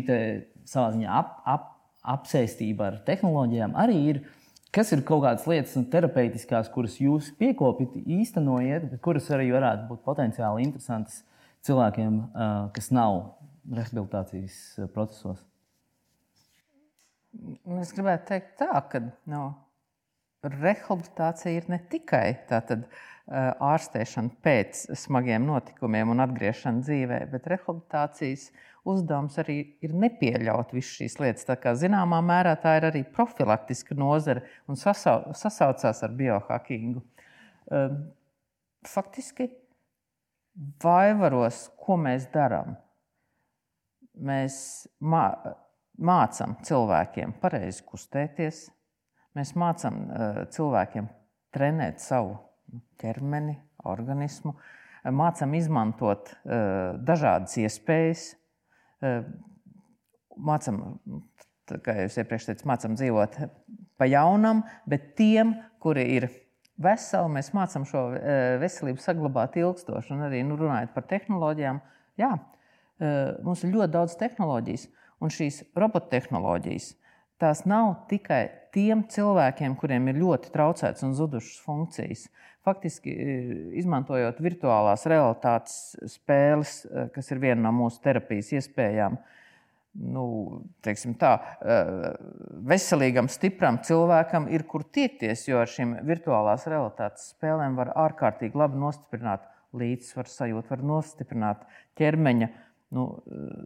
savā 0.70 0.90
ziņā 0.94 1.20
ap, 1.20 1.38
ap, 1.48 1.70
apsēstība 2.16 2.90
ar 2.90 2.98
tehnoloģijām 3.08 3.78
arī 3.80 4.00
ir. 4.14 4.24
Kas 4.74 4.90
ir 4.96 5.04
kaut 5.06 5.22
kādas 5.22 5.46
lietas, 5.46 5.76
nu, 5.78 5.86
terapeitiskās, 5.86 6.72
kuras 6.74 6.96
jūs 6.98 7.30
piekopjat, 7.38 7.94
īstenojat, 8.10 8.88
bet 8.90 9.04
kuras 9.06 9.30
arī 9.36 9.52
varētu 9.54 9.86
būt 9.92 10.02
potenciāli 10.08 10.66
interesantas 10.66 11.20
cilvēkiem, 11.68 12.16
kas 12.74 12.90
nav 12.90 13.20
rehabilitācijas 13.70 14.56
procesos? 14.96 15.44
Nu, 17.34 17.80
es 17.82 17.94
gribētu 17.94 18.32
teikt, 18.32 18.56
tā, 18.60 18.82
ka 18.90 19.04
no, 19.30 19.44
rehabilitācija 20.44 21.58
ir 21.58 21.72
ne 21.72 21.80
tikai 21.90 22.28
tātad, 22.50 22.86
ārstēšana 23.64 24.36
pēc 24.44 24.82
smagiem 25.00 25.46
notikumiem 25.48 26.10
un 26.12 26.20
atgriešana 26.26 26.84
dzīvē, 26.84 27.20
bet 27.32 27.46
rehabilitācijas 27.48 28.50
uzdevums 28.92 29.38
arī 29.40 29.56
ir 29.86 29.94
nepieļaut 29.96 30.74
visas 30.76 30.98
šīs 30.98 31.16
lietas. 31.24 31.48
Tā 31.48 31.56
kā 31.56 31.72
zināmā 31.80 32.20
mērā 32.26 32.58
tā 32.60 32.76
ir 32.82 32.90
arī 32.90 33.06
profilaktiska 33.08 33.96
nozare 33.96 34.44
un 34.68 34.76
sasau, 34.76 35.32
sasaucās 35.40 36.04
ar 36.04 36.12
biohackingu. 36.20 37.00
Faktiski, 38.92 39.48
vaivaros, 40.84 41.70
ko 41.80 41.96
mēs 42.04 42.28
darām? 42.36 42.76
Mēs 44.20 44.56
mācām 45.00 46.60
cilvēkiem 46.68 47.40
pareizi 47.40 47.88
kustēties, 47.88 48.66
mēs 49.38 49.54
mācām 49.60 50.00
uh, 50.06 50.40
cilvēkiem 50.54 51.10
trenēt 51.54 52.02
savu 52.04 52.38
ķermeni, 53.02 53.58
organismu, 53.90 54.56
mācām 55.04 55.56
izmantot 55.58 56.32
uh, 56.34 56.96
dažādas 57.04 57.58
iespējas, 57.62 58.30
uh, 59.04 59.26
mācām, 60.38 60.80
kā 61.84 61.98
jau 62.00 62.08
iepriekš 62.24 62.50
teicu, 62.50 62.70
mācām 62.70 62.96
dzīvot 62.98 63.38
pa 64.00 64.08
jaunam, 64.10 64.64
bet 64.90 65.14
tiem, 65.20 65.54
kuri 65.84 66.08
ir 66.16 66.30
veseli, 66.82 67.30
mēs 67.36 67.52
mācām 67.54 67.86
šo 67.88 68.08
veselību 68.62 69.02
saglabāt 69.04 69.60
ilgstoši. 69.62 70.16
Un 70.16 70.26
arī 70.28 70.42
nu, 70.48 70.58
runājot 70.60 70.94
par 70.96 71.06
tehnoloģijām, 71.12 71.80
jā, 72.20 72.32
mums 73.46 73.64
ir 73.64 73.76
ļoti 73.76 73.94
daudz 73.94 74.18
tehnoloģijas. 74.20 74.88
Un 75.24 75.32
šīs 75.32 75.62
robottehnoloģijas 75.80 76.90
tās 77.42 77.64
nav 77.70 78.06
tikai 78.10 78.44
tiem 78.74 79.04
cilvēkiem, 79.10 79.76
kuriem 79.80 80.10
ir 80.10 80.20
ļoti 80.22 80.52
traucētas 80.54 81.06
un 81.06 81.14
zudušas 81.18 81.62
funkcijas. 81.66 82.26
Faktiski, 82.64 83.12
e, 83.12 83.38
izmantojot 83.82 84.40
virtuālās 84.44 85.06
realitātes 85.12 85.78
spēles, 86.14 86.84
e, 86.86 87.08
kas 87.14 87.32
ir 87.34 87.42
viena 87.44 87.66
no 87.66 87.74
mūsu 87.76 88.00
terapijas 88.06 88.54
iespējām, 88.56 89.18
nu, 90.16 90.26
tā, 91.20 91.34
e, 91.60 91.80
veselīgam, 92.72 93.28
stipram 93.30 93.82
cilvēkam 93.84 94.48
ir 94.50 94.64
kur 94.70 94.88
tiekties, 94.88 95.48
jo 95.50 95.60
ar 95.60 95.70
šīm 95.70 96.00
virtuālās 96.08 96.66
realitātes 96.72 97.34
spēlēm 97.36 97.76
var 97.78 97.94
ārkārtīgi 98.08 98.58
labi 98.58 98.80
nostiprināt 98.80 99.46
līdzsvaru 99.74 100.30
sajūtu, 100.30 100.70
var 100.70 100.86
nostiprināt 100.88 101.68
ķermeņa 102.00 102.50
nu, 102.94 103.06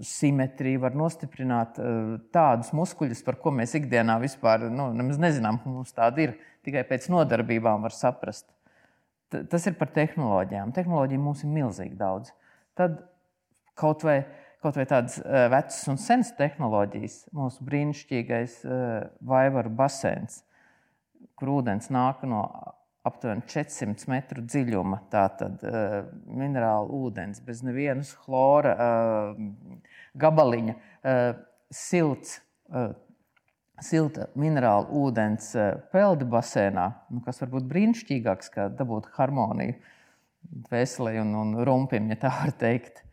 simetriju, 0.06 0.82
var 0.86 0.96
nostiprināt 0.98 1.80
uh, 1.82 2.16
tādus 2.34 2.72
muskuļus, 2.76 3.24
par 3.26 3.38
ko 3.42 3.52
mēs 3.56 3.76
ikdienā 3.78 4.18
vispār 4.24 4.68
nu, 4.72 4.90
nezinām, 4.96 5.60
ka 5.64 5.72
mums 5.72 5.96
tādi 5.96 6.30
ir. 6.30 6.38
Tikai 6.68 6.84
pēc 6.88 7.08
nodarbībām 7.12 7.86
var 7.86 7.96
saprast. 7.96 8.48
T 9.32 9.44
tas 9.52 9.68
ir 9.68 9.76
par 9.80 9.92
tehnoloģijām. 9.96 10.74
Tehnoloģija 10.76 11.22
mums 11.24 11.44
ir 11.44 11.52
milzīgi 11.52 11.96
daudz. 12.00 12.34
Tad 12.80 13.02
kaut 13.80 14.04
vai, 14.08 14.22
kaut 14.64 14.80
vai 14.80 14.88
tādas 14.90 15.20
uh, 15.22 15.46
vecas 15.54 15.80
un 15.92 16.00
senas 16.02 16.34
tehnoloģijas, 16.40 17.22
mūsu 17.36 17.68
brīnišķīgais 17.68 18.60
uh, 18.66 19.08
vaivaru 19.28 19.72
basēns, 19.80 20.42
kur 21.38 21.58
ūdens 21.60 21.92
nāk 21.94 22.24
no 22.28 22.44
aptuveni 23.08 23.46
400 23.50 24.12
metru 24.12 24.44
dziļuma. 24.46 25.02
Tātad 25.12 25.64
uh, 25.66 25.98
minerāla 26.28 26.88
ūdens, 27.00 27.42
bez 27.46 27.64
nevienas 27.66 28.14
chlora 28.24 28.76
uh, 28.76 29.42
gabaliņa, 30.20 30.78
uh, 30.78 31.28
silts. 31.74 32.40
Uh, 32.72 32.94
Silta 33.78 34.24
minerāla 34.34 34.88
ūdens 34.90 35.52
peldi 35.94 36.26
basēnā, 36.26 36.88
nu, 37.14 37.20
kas 37.22 37.44
var 37.44 37.52
būt 37.52 37.68
brīnišķīgāks, 37.70 38.50
kā 38.50 38.64
dabūt 38.74 39.12
harmoniju 39.20 39.76
veselē 40.72 41.20
un, 41.22 41.36
un 41.38 41.52
rumpim, 41.62 42.08
ja 42.10 42.18
tā 42.24 42.32
var 42.40 42.56
teikt. 42.58 43.04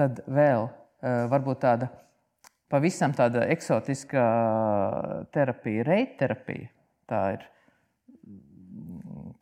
Tad 0.00 0.22
vēl 0.24 0.64
uh, 0.64 1.26
varbūt 1.28 1.60
tāda 1.66 1.90
pavisam 2.72 3.12
tāda 3.16 3.44
eksotiska 3.52 4.22
terapija, 5.34 5.84
reiterapija. 5.88 6.70
Tā 7.10 7.22
ir 7.36 7.44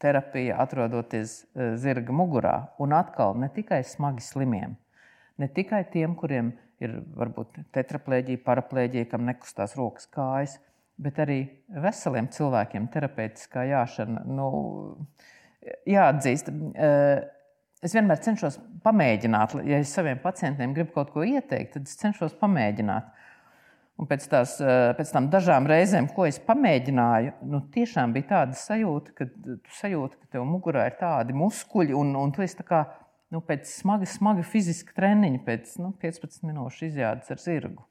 terapija, 0.01 0.57
atrodoties 0.63 1.41
e, 1.43 1.73
zirga 1.81 2.15
mugurā. 2.17 2.55
Un 2.83 2.95
atkal 2.97 3.37
ne 3.41 3.51
tikai 3.53 3.83
smagi 3.87 4.25
slimiem, 4.25 4.77
ne 5.41 5.49
tikai 5.57 5.85
tiem, 5.93 6.17
kuriem 6.19 6.55
ir 6.81 6.97
varbūt 7.17 7.61
tetraplēģija, 7.77 8.43
paraplēģija, 8.47 9.11
kam 9.13 9.27
nekustās 9.29 9.77
rokas, 9.77 10.09
kājas, 10.13 10.57
bet 11.01 11.21
arī 11.21 11.43
veseliem 11.85 12.29
cilvēkiem 12.33 12.89
terapeitiskā 12.93 13.67
jāšana. 13.69 14.25
Nu, 14.29 14.49
jāatzīst, 15.89 16.49
e, 16.75 16.91
es 17.85 17.97
vienmēr 17.97 18.21
cenšos 18.25 18.59
pamēģināt, 18.85 19.57
ja 19.69 19.81
es 19.81 19.93
saviem 19.97 20.21
pacientiem 20.23 20.75
gribu 20.77 20.97
kaut 20.97 21.13
ko 21.15 21.25
ieteikt, 21.27 21.77
tad 21.77 21.89
es 21.89 22.01
cenšos 22.01 22.37
pamēģināt. 22.41 23.17
Un 24.01 24.09
pēc, 24.09 24.25
tās, 24.33 24.55
eh, 24.65 24.95
pēc 24.97 25.11
tam 25.13 25.27
dažām 25.29 25.67
reizēm, 25.69 26.07
ko 26.17 26.25
es 26.25 26.39
pamēģināju, 26.47 27.35
nu, 27.53 27.61
tiešām 27.75 28.15
bija 28.15 28.31
tāda 28.31 28.57
sajūta, 28.57 29.13
ka 29.19 29.27
tu 29.29 29.75
sajūti, 29.77 30.17
ka 30.23 30.37
tev 30.37 30.47
mugurā 30.49 30.87
ir 30.89 30.97
tādi 30.97 31.37
muskuļi, 31.37 31.93
un, 31.99 32.15
un 32.17 32.33
tu 32.33 32.41
esi 32.41 32.65
kā, 32.65 32.87
nu, 33.35 33.43
pēc 33.45 33.69
smaga, 33.69 34.09
smaga 34.09 34.47
fiziska 34.47 34.97
treniņa, 34.97 35.43
pēc 35.45 35.77
nu, 35.85 35.93
15 36.01 36.49
minūšu 36.49 36.89
izjādes 36.89 37.29
ar 37.35 37.45
zirgu. 37.45 37.85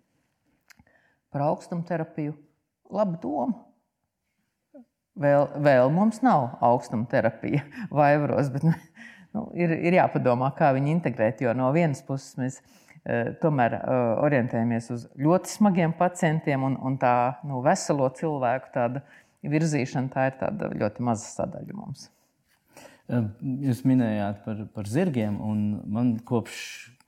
Par 1.30 1.46
augstumterapiju 1.46 2.34
laba 2.90 3.22
doma. 3.22 3.62
Vēl, 5.20 5.46
vēl 5.62 5.94
mums 5.94 6.24
nav 6.26 6.56
augstumterapija 6.64 7.62
vaivaros, 8.02 8.50
bet 8.56 8.66
nu, 8.66 9.46
ir, 9.54 9.78
ir 9.78 10.02
jāpadomā, 10.02 10.56
kā 10.58 10.74
viņu 10.74 10.96
integrēt. 10.96 11.46
Jo 11.46 11.54
no 11.54 11.70
vienas 11.76 12.02
puses 12.08 12.34
mēs 12.40 12.64
Eh, 12.64 12.79
tomēr 13.40 13.76
eh, 13.78 13.98
orientējamies 14.26 14.90
uz 14.94 15.06
ļoti 15.20 15.54
smagiem 15.54 15.96
pacientiem, 15.98 16.66
un, 16.68 16.76
un 16.84 16.98
tā 17.00 17.40
nu, 17.48 17.62
veselo 17.66 18.10
cilvēku 18.16 18.74
virzīšana 19.50 20.12
tā 20.12 20.28
ir 20.30 20.80
ļoti 20.82 21.06
maza 21.08 21.30
sadaļa 21.32 21.78
mums. 21.78 22.10
Eh, 23.10 23.24
jūs 23.70 23.86
minējāt 23.88 24.44
par, 24.46 24.66
par 24.76 24.92
zirgiem, 24.92 25.40
un 25.42 25.64
man 25.88 26.18
kopš, 26.28 26.60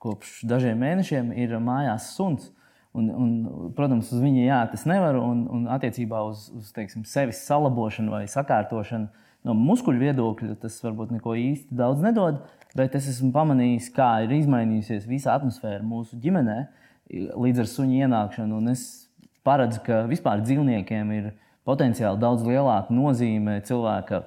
kopš 0.01 0.39
dažiem 0.47 0.79
mēnešiem 0.81 1.35
ir 1.35 1.59
mājās 1.59 2.13
suns. 2.15 2.51
Un, 2.91 3.05
un, 3.07 3.35
protams, 3.75 4.09
uz 4.11 4.19
viņa 4.19 4.41
jā, 4.43 4.61
tas 4.73 4.81
nevar. 4.89 5.15
Un, 5.15 5.45
un 5.47 5.67
attiecībā 5.71 6.23
uz, 6.27 6.49
uz 6.55 6.73
teiksim, 6.75 7.05
sevis 7.07 7.39
salabošanu 7.47 8.11
vai 8.11 8.25
sakārtošanu 8.31 9.07
no 9.47 9.53
muskuļu 9.57 10.03
viedokļa 10.03 10.57
tas 10.59 10.75
varbūt 10.83 11.13
neko 11.15 11.37
īsti 11.39 11.77
daudz 11.79 12.03
nedod. 12.03 12.41
Uh, 12.41 12.60
bet 12.77 12.95
es 12.99 13.09
esmu 13.11 13.31
pamanījis, 13.35 13.91
kā 13.95 14.09
ir 14.25 14.35
izmainījusies 14.39 15.07
visa 15.09 15.35
atmosfēra 15.35 15.83
mūsu 15.85 16.19
ģimenē 16.21 16.59
līdz 17.11 17.63
ar 17.63 17.69
suņu 17.69 18.03
ienākšanu. 18.05 18.61
Es 18.71 18.85
paredzu, 19.47 19.81
ka 19.85 20.03
vispār 20.09 20.43
dzīvniekiem 20.45 21.15
ir 21.17 21.31
potenciāli 21.67 22.21
daudz 22.21 22.45
lielāka 22.45 22.93
nozīme 22.93 23.59
cilvēka 23.67 24.23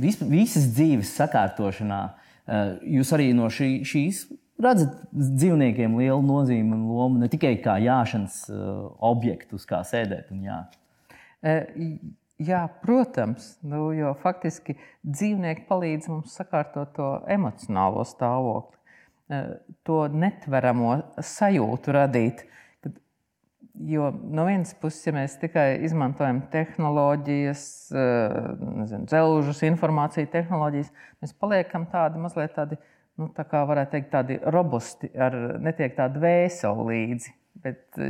vis, 0.00 0.20
visas 0.22 0.68
dzīves 0.74 1.14
sakārtošanā. 1.18 2.02
Eh, 2.50 2.76
jūs 2.98 3.12
arī 3.16 3.30
no 3.36 3.50
šī, 3.52 3.70
šīs 3.86 4.24
redzat 4.60 4.96
dzīvniekiem 5.14 5.96
lielu 6.00 6.22
nozīmi 6.26 6.74
un 6.76 6.86
lomu 6.90 7.20
ne 7.22 7.28
tikai 7.32 7.56
kā 7.64 7.78
jāšanas 7.82 8.42
eh, 8.52 8.62
objektu, 9.10 9.60
uz 9.60 9.66
kā 9.68 9.82
sēdēt 9.86 10.32
un 10.34 10.46
jā. 10.48 10.62
Eh, 12.40 12.46
Jā, 12.48 12.64
protams, 12.80 13.58
nu, 13.60 13.90
jo 13.92 14.14
faktiski 14.22 14.78
dzīvnieki 15.04 15.66
palīdz 15.68 16.08
mums 16.08 16.36
sakārtot 16.38 16.94
to 16.96 17.08
emocionālo 17.28 18.04
stāvokli. 18.08 18.78
to 19.86 20.08
netveramo 20.08 20.94
sajūtu 21.22 21.92
radīt. 21.94 22.40
Jo 23.86 24.08
no 24.10 24.46
vienas 24.48 24.72
puses, 24.74 25.04
ja 25.06 25.12
mēs 25.14 25.36
tikai 25.38 25.84
izmantojam 25.86 26.40
tehnoloģijas, 26.50 27.62
nezinu, 27.92 29.06
dzelžus, 29.06 29.62
informāciju 29.68 30.26
tehnoloģijas, 30.32 30.90
mēs 31.22 31.36
paliekam 31.38 31.86
tādi 31.92 32.18
mazliet 32.18 32.56
tādi, 32.56 32.80
nu, 33.20 33.28
tā 33.36 33.44
kā 33.46 33.62
varētu 33.68 33.94
teikt, 33.94 34.10
tādi 34.10 34.40
robusti, 34.42 35.12
ar 35.14 35.36
netiek 35.62 35.94
tāda 35.96 36.20
vēseli 36.24 36.88
līdzi. 36.90 37.36
Bet 37.62 38.00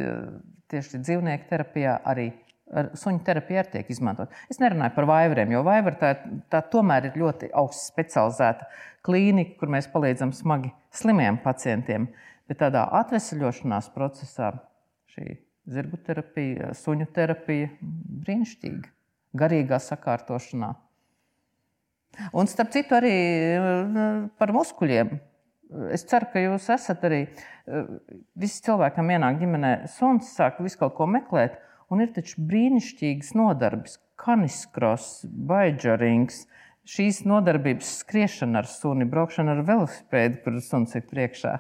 tieši 0.73 1.03
dzīvnieku 1.05 1.51
terapijā 1.53 1.99
arī 2.09 2.31
ar 2.71 2.91
suņu 2.99 3.23
terapiju 3.27 3.61
arī 3.61 3.73
tiek 3.75 3.91
izmantot. 3.93 4.33
Es 4.53 4.61
nerunāju 4.63 4.95
par 4.95 5.09
vaivriem, 5.11 5.53
jo 5.55 5.63
vaivra 5.67 5.97
tā, 5.99 6.11
tā 6.53 6.63
tomēr 6.73 7.11
ir 7.11 7.21
ļoti 7.21 7.51
augsts 7.57 7.91
specializēta 7.91 8.69
klīnika, 9.07 9.57
kur 9.61 9.73
mēs 9.75 9.91
palīdzam 9.93 10.35
smagi 10.37 10.73
slimiem 10.95 11.41
pacientiem. 11.45 12.09
Bet 12.51 12.63
tādā 12.63 12.85
atvesļošanās 13.01 13.93
procesā 13.95 14.53
šī 15.15 15.37
zirgu 15.71 16.01
terapija, 16.07 16.73
suņu 16.75 17.07
terapija 17.15 17.71
brīnišķīga, 17.81 18.91
garīgā 19.39 19.79
sakārtošanā. 19.83 20.73
Un 22.35 22.51
starp 22.51 22.73
citu, 22.75 22.97
arī 22.99 23.15
par 24.39 24.51
muskuļiem. 24.55 25.13
Es 25.95 26.03
ceru, 26.11 26.27
ka 26.33 26.43
jūs 26.43 26.67
esat 26.75 27.05
arī. 27.07 27.21
Visi 28.35 28.65
cilvēkam 28.67 29.13
ienāk 29.15 29.39
ģimenē, 29.39 29.75
suns 29.95 30.33
sāk 30.35 30.59
visu 30.65 30.81
kaut 30.81 30.97
ko 30.97 31.07
meklēt, 31.07 31.61
un 31.91 32.05
ir 32.05 32.13
taču 32.15 32.43
brīnišķīgas 32.49 33.35
nodarbes, 33.39 33.99
kaniskros, 34.21 35.25
baidžarings. 35.27 36.45
Šīs 36.91 37.21
nodarbības, 37.29 37.91
skriešana 38.01 38.63
ar 38.63 38.69
suni, 38.71 39.07
braukšana 39.07 39.53
ar 39.55 39.61
velosipēdu, 39.69 40.41
kur 40.43 40.57
suns 40.65 40.97
ir 40.99 41.05
priekšā. 41.11 41.53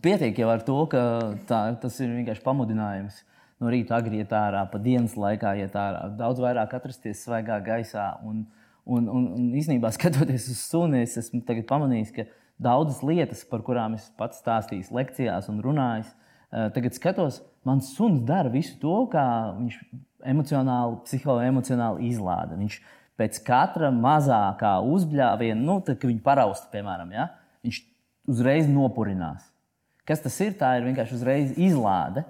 Pietiek 0.00 0.38
jau 0.40 0.48
ar 0.48 0.62
to, 0.64 0.76
ka 0.88 1.00
tā, 1.48 1.60
tas 1.82 1.98
ir 2.00 2.14
vienkārši 2.14 2.44
pamudinājums. 2.44 3.18
No 3.60 3.72
rīta 3.72 3.98
agri 3.98 4.22
iet 4.22 4.32
ārā, 4.36 4.62
pa 4.70 4.80
dienas 4.80 5.16
laikā 5.20 5.54
iet 5.60 5.76
ārā, 5.80 6.06
daudz 6.16 6.40
vairāk 6.44 6.74
atrasties 6.76 7.24
svaigā 7.24 7.58
gaisā. 7.64 8.06
Un, 8.24 8.44
un, 8.84 9.08
un, 9.08 9.26
un 9.36 9.50
īsnībā, 9.56 9.90
skatoties 9.96 10.48
uz 10.52 10.62
suni, 10.70 11.02
es 11.04 11.16
esmu 11.20 11.42
pamanījis, 11.68 12.12
ka 12.16 12.28
daudzas 12.62 13.02
lietas, 13.04 13.44
par 13.48 13.64
kurām 13.66 13.96
es 13.98 14.08
pats 14.16 14.40
stāstīju 14.44 14.92
lekcijās 14.96 15.50
un 15.52 15.60
runāju, 15.64 16.06
eh, 16.06 16.26
tagad 16.50 16.94
skatos, 16.96 17.40
mans 17.66 17.90
suns 17.96 18.22
dara 18.26 18.52
visu 18.52 18.76
to, 18.82 18.98
kā 19.12 19.24
viņš 19.56 19.80
emocionāli, 20.26 21.00
psihoemocionāli 21.06 22.10
izlāda. 22.10 22.58
Viņš 22.58 22.78
pēc 23.18 23.40
katra 23.46 23.90
mazākā 23.94 24.76
uzbļāviena, 24.84 25.60
nu, 25.60 25.80
tad, 25.84 26.00
kad 26.00 26.10
viņa 26.10 26.24
parausta, 26.24 26.70
piemēram, 26.72 27.12
ja, 27.16 27.30
viņš 27.66 27.82
uzreiz 28.30 28.68
nopurinās. 28.70 29.44
Kas 30.06 30.22
tas 30.22 30.36
ir? 30.44 30.54
Tā 30.58 30.76
ir 30.78 30.86
vienkārši 30.86 31.16
uzreiz 31.16 31.56
izlāde. 31.58 32.22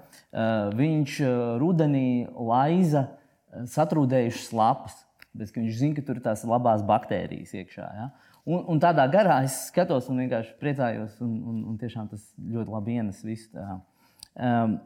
Viņš 0.77 1.19
rudenī 1.61 2.25
laiza 2.33 3.05
satrūdējušas 3.69 4.49
lapas, 4.57 4.95
bet 5.37 5.53
viņš 5.53 5.75
zina, 5.77 5.97
ka 5.97 6.05
tur 6.07 6.17
ir 6.17 6.25
tās 6.25 6.41
labās 6.47 6.81
baktērijas 6.85 7.53
iekšā. 7.53 7.89
Ja? 7.99 8.07
Un, 8.47 8.63
un 8.73 8.81
tādā 8.81 9.05
garā 9.13 9.41
es 9.45 9.67
skatos 9.67 10.09
un 10.09 10.23
vienkārši 10.23 10.55
priecājos, 10.61 11.19
un, 11.21 11.37
un, 11.51 11.61
un 11.69 11.77
tiešām 11.77 12.09
tas 12.09 12.23
ļoti 12.39 12.73
labi 12.73 12.97
ienes 12.97 13.21
visu. 13.27 13.51
Tā. 13.53 13.77
Um, 14.37 14.77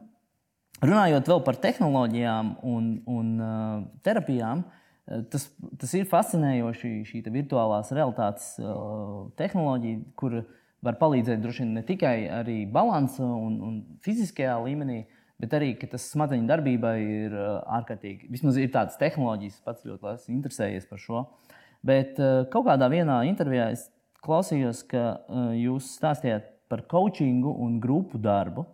runājot 0.82 1.28
vēl 1.28 1.42
par 1.46 1.58
tehnoloģijām 1.62 2.54
un, 2.68 2.90
un 3.10 3.32
uh, 3.36 3.76
terapijām, 4.06 4.64
uh, 4.64 5.22
tas, 5.32 5.48
tas 5.80 5.94
ir 5.98 6.08
fascinējoši 6.10 6.92
šī 7.10 7.22
virtuālās 7.28 7.92
realitātes 7.92 8.54
uh, 8.62 9.30
tehnoloģija, 9.40 10.02
kur 10.16 10.40
var 10.82 10.98
palīdzēt 10.98 11.42
droši 11.42 11.66
vien 11.66 11.74
ne 11.78 11.86
tikai 11.86 12.16
arī 12.42 12.62
balansa 12.66 13.22
un, 13.22 13.58
un 13.62 13.80
fiziskajā 14.02 14.56
līmenī, 14.64 15.04
bet 15.42 15.54
arī 15.58 15.74
tas 15.84 16.08
smadzeņu 16.14 16.48
darbībai 16.48 16.96
ir 17.02 17.36
uh, 17.36 17.60
ārkārtīgi. 17.78 18.30
Vismaz 18.32 18.58
ir 18.58 18.72
tādas 18.74 18.98
tehnoloģijas, 19.00 19.62
pats 19.66 19.86
ļoti 19.86 20.14
esmu 20.16 20.38
interesējies 20.38 20.88
par 20.90 21.02
šo. 21.02 21.26
Uh, 21.26 21.58
Bet 21.82 22.18
uh, 22.22 22.44
kaut 22.50 22.68
kādā 22.68 22.86
intervijā 23.26 23.72
es 23.74 23.88
klausījos, 24.22 24.84
ka 24.86 25.18
uh, 25.26 25.50
jūs 25.58 25.96
stāstījāt 25.98 26.46
par 26.70 26.86
coachingu 26.86 27.50
un 27.50 27.80
grupu 27.82 28.18
darbu. 28.18 28.64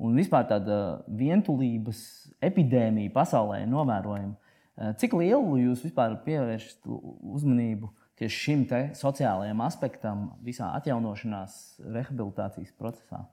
Un 0.00 0.16
vispār 0.16 0.46
tāda 0.48 0.76
vientulības 1.06 2.02
epidēmija 2.40 3.12
pasaulē 3.14 3.62
ir 3.64 3.72
novērojama. 3.72 4.36
Uh, 4.80 4.94
cik 5.00 5.16
lielu 5.20 5.58
jūs 5.60 5.84
vispār 5.84 6.14
pievēršat 6.24 6.88
uzmanību 6.88 7.90
tieši 8.20 8.44
šim 8.44 8.64
sociālajam 8.96 9.60
aspektam 9.64 10.30
visā 10.44 10.72
atjaunošanās, 10.78 11.60
rehabilitācijas 11.84 12.72
procesā? 12.78 13.24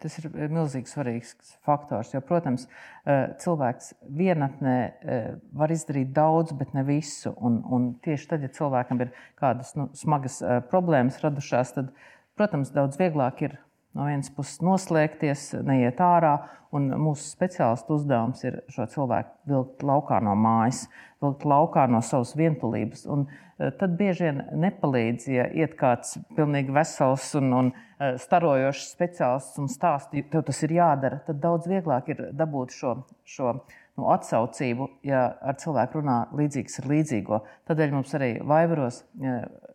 Tas 0.00 0.14
ir 0.16 0.30
milzīgi 0.48 0.88
svarīgs 0.88 1.34
faktors. 1.66 2.14
Jo, 2.14 2.22
protams, 2.24 2.64
eh, 3.04 3.34
cilvēks 3.42 3.90
vienatnē 4.16 4.76
eh, 4.76 5.26
var 5.52 5.72
izdarīt 5.74 6.14
daudz, 6.16 6.54
bet 6.56 6.72
ne 6.76 6.84
visu. 6.86 7.34
Un, 7.44 7.58
un 7.68 7.90
tieši 8.04 8.30
tad, 8.30 8.46
ja 8.46 8.52
cilvēkam 8.56 9.02
ir 9.04 9.12
kādas 9.36 9.74
nu, 9.76 9.90
smagas 9.98 10.40
eh, 10.40 10.62
problēmas 10.70 11.20
radušās, 11.20 11.74
tad, 11.76 11.92
protams, 12.36 12.72
daudz 12.72 12.96
vieglāk 13.00 13.44
ir 13.44 13.58
no 13.96 14.06
vienas 14.10 14.30
puses 14.36 14.60
noslēgties, 14.64 15.48
neiet 15.66 16.02
ārā. 16.04 16.36
Mūsu 16.76 17.24
speciālistu 17.30 17.96
uzdevums 17.96 18.42
ir 18.44 18.58
šo 18.72 18.84
cilvēku 18.92 19.48
vilkt 19.48 19.84
laukā 19.86 20.18
no 20.20 20.34
mājas, 20.36 20.82
vilkt 21.24 21.46
laukā 21.48 21.86
no 21.88 22.02
savas 22.04 22.34
vientulības. 22.36 23.06
Un 23.08 23.24
tad 23.56 23.94
bieži 23.96 24.26
vien 24.26 24.42
nepalīdz, 24.66 25.28
ja 25.32 25.46
iet 25.56 25.78
kāds 25.78 26.18
pilnīgi 26.36 26.74
vesels 26.76 27.30
un, 27.40 27.54
un 27.56 27.72
Eh, 27.96 28.18
starojošs 28.20 28.90
speciālists 28.92 29.56
un 29.56 29.70
stāsta, 29.72 30.20
tev 30.28 30.42
tas 30.44 30.58
ir 30.66 30.74
jādara, 30.76 31.22
tad 31.24 31.38
daudz 31.40 31.64
vieglāk 31.70 32.10
ir 32.12 32.18
dabūt 32.36 32.74
šo, 32.76 32.90
šo 33.24 33.54
nu, 33.96 34.08
atsaucību, 34.12 34.88
ja 35.06 35.22
ar 35.40 35.56
cilvēku 35.60 36.00
runā 36.00 36.16
līdzīgs 36.36 36.80
ar 36.82 36.88
līdzīgo. 36.92 37.40
Tādēļ 37.68 37.94
mums 37.96 38.14
arī 38.18 38.30
Vaivaros 38.44 39.02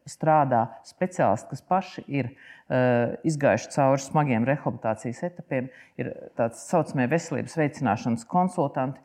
strādā 0.09 0.65
speciālisti, 0.87 1.49
kas 1.51 1.63
paši 1.69 2.03
ir 2.09 2.31
uh, 2.31 3.15
izgājuši 3.27 3.71
cauri 3.75 4.03
smagiem 4.03 4.45
rehabilitācijas 4.49 5.23
etapiem, 5.29 5.69
ir 6.01 6.11
tāds 6.39 6.63
saucamie 6.69 7.07
veselības 7.11 7.57
veicināšanas 7.59 8.27
konsultanti. 8.29 9.01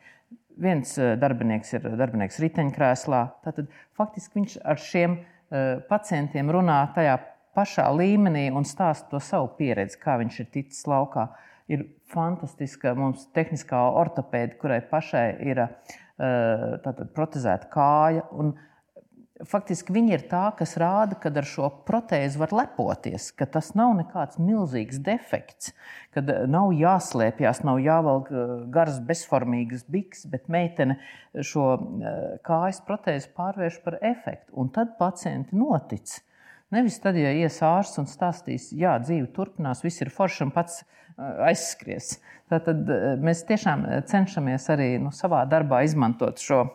Viens 0.57 0.95
darbinieks 1.21 1.75
ir 1.77 1.83
darbinieks 1.99 2.39
riteņkrēslā. 2.41 3.19
Tātad 3.45 3.67
faktiski 3.97 4.39
viņš 4.39 4.55
ar 4.65 4.81
šiem 4.81 5.19
uh, 5.19 5.83
pacientiem 5.89 6.49
runā 6.53 6.79
tajā 6.95 7.19
pašā 7.57 7.87
līmenī 7.93 8.47
un 8.53 8.65
stāsta 8.69 9.09
to 9.11 9.21
savu 9.23 9.49
pieredzi, 9.57 9.97
kā 10.01 10.17
viņš 10.21 10.41
ir 10.43 10.49
ticis 10.53 10.85
laukā. 10.89 11.29
Ir 11.71 11.83
fantastiska 12.13 12.93
mums 12.95 13.27
tehniskā 13.35 13.81
ortopēda, 13.99 14.55
kurai 14.61 14.79
pašai 14.87 15.27
ir 15.43 15.59
uh, 15.65 17.03
protezēta 17.15 17.67
kāja. 17.73 18.23
Un, 18.31 18.53
faktiski 19.45 19.93
viņi 19.93 20.15
ir 20.15 20.23
tā, 20.31 20.45
kas 20.57 20.77
rāda, 20.79 21.17
ka 21.21 21.29
ar 21.29 21.45
šo 21.45 21.67
protēzi 21.85 22.39
var 22.41 22.55
lepoties, 22.55 23.29
ka 23.37 23.45
tas 23.51 23.73
nav 23.77 23.91
nekāds 23.99 24.39
milzīgs 24.41 25.01
defekts, 25.03 25.73
ka 26.15 26.23
nav 26.49 26.71
jāslēpjas, 26.77 27.61
nav 27.67 27.81
jāvelk 27.83 28.31
uh, 28.31 28.53
garas, 28.73 29.01
bezformīgas 29.03 29.83
biks, 29.91 30.23
bet 30.31 30.47
meitene 30.47 31.01
šo 31.35 31.67
kājas 32.47 32.79
protēzi 32.87 33.33
pārvērš 33.35 33.83
par 33.83 33.99
efektu. 34.01 34.55
Un 34.55 34.71
tad 34.73 34.95
pacienti 35.01 35.59
notic. 35.59 36.21
Nevis 36.75 36.97
tad, 36.99 37.15
ja 37.15 37.31
ies 37.31 37.61
ārsts 37.63 38.01
un 38.01 38.09
stāstīs, 38.11 38.71
jā, 38.75 38.97
dzīve 38.99 39.29
turpinās, 39.35 39.83
viss 39.85 40.03
ir 40.03 40.11
forši 40.11 40.43
un 40.47 40.51
pats 40.55 40.81
aizskries. 41.47 42.17
Tad 42.51 42.67
mēs 43.23 43.45
tiešām 43.47 43.85
cenšamies 44.07 44.67
arī 44.73 44.89
nu, 45.01 45.13
savā 45.15 45.45
darbā 45.49 45.81
izmantot 45.87 46.43
šo 46.43 46.65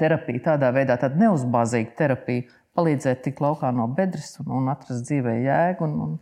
terapiju 0.00 0.42
tādā 0.44 0.70
veidā, 0.72 0.96
tādu 1.00 1.20
neuzbāzīgu 1.20 1.94
terapiju, 1.98 2.48
palīdzēt 2.78 3.24
tikt 3.26 3.42
laukā 3.44 3.70
no 3.74 3.88
bedres 3.92 4.36
un, 4.42 4.52
un 4.60 4.70
atrast 4.72 5.04
dzīvē 5.08 5.40
jēgu. 5.44 5.88
Un, 5.88 5.98
un, 6.06 6.20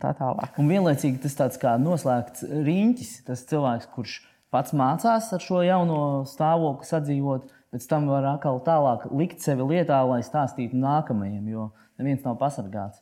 Tā 0.00 0.14
tālāk. 0.16 0.54
Un 0.56 0.70
vienlaicīgi 0.72 1.18
tas 1.20 1.34
tāds 1.36 1.58
kā 1.60 1.74
noslēgts 1.76 2.46
riņķis, 2.48 3.10
tas 3.26 3.42
cilvēks, 3.50 3.90
kurš 3.92 4.14
pats 4.48 4.72
mācās 4.72 5.26
ar 5.36 5.42
šo 5.44 5.60
jauno 5.66 5.98
stāvokli 6.28 6.88
sadzīvot, 6.88 7.50
pēc 7.72 7.88
tam 7.88 8.08
var 8.10 8.26
atkal 8.34 8.60
tālāk 8.64 9.08
likt 9.16 9.42
sevi 9.44 9.64
lietā, 9.74 9.98
lai 10.08 10.20
stāstītu 10.26 10.78
nākamajiem, 10.78 11.44
jo 11.52 11.70
neviens 12.00 12.24
nav 12.26 12.38
pasargāts. 12.40 13.00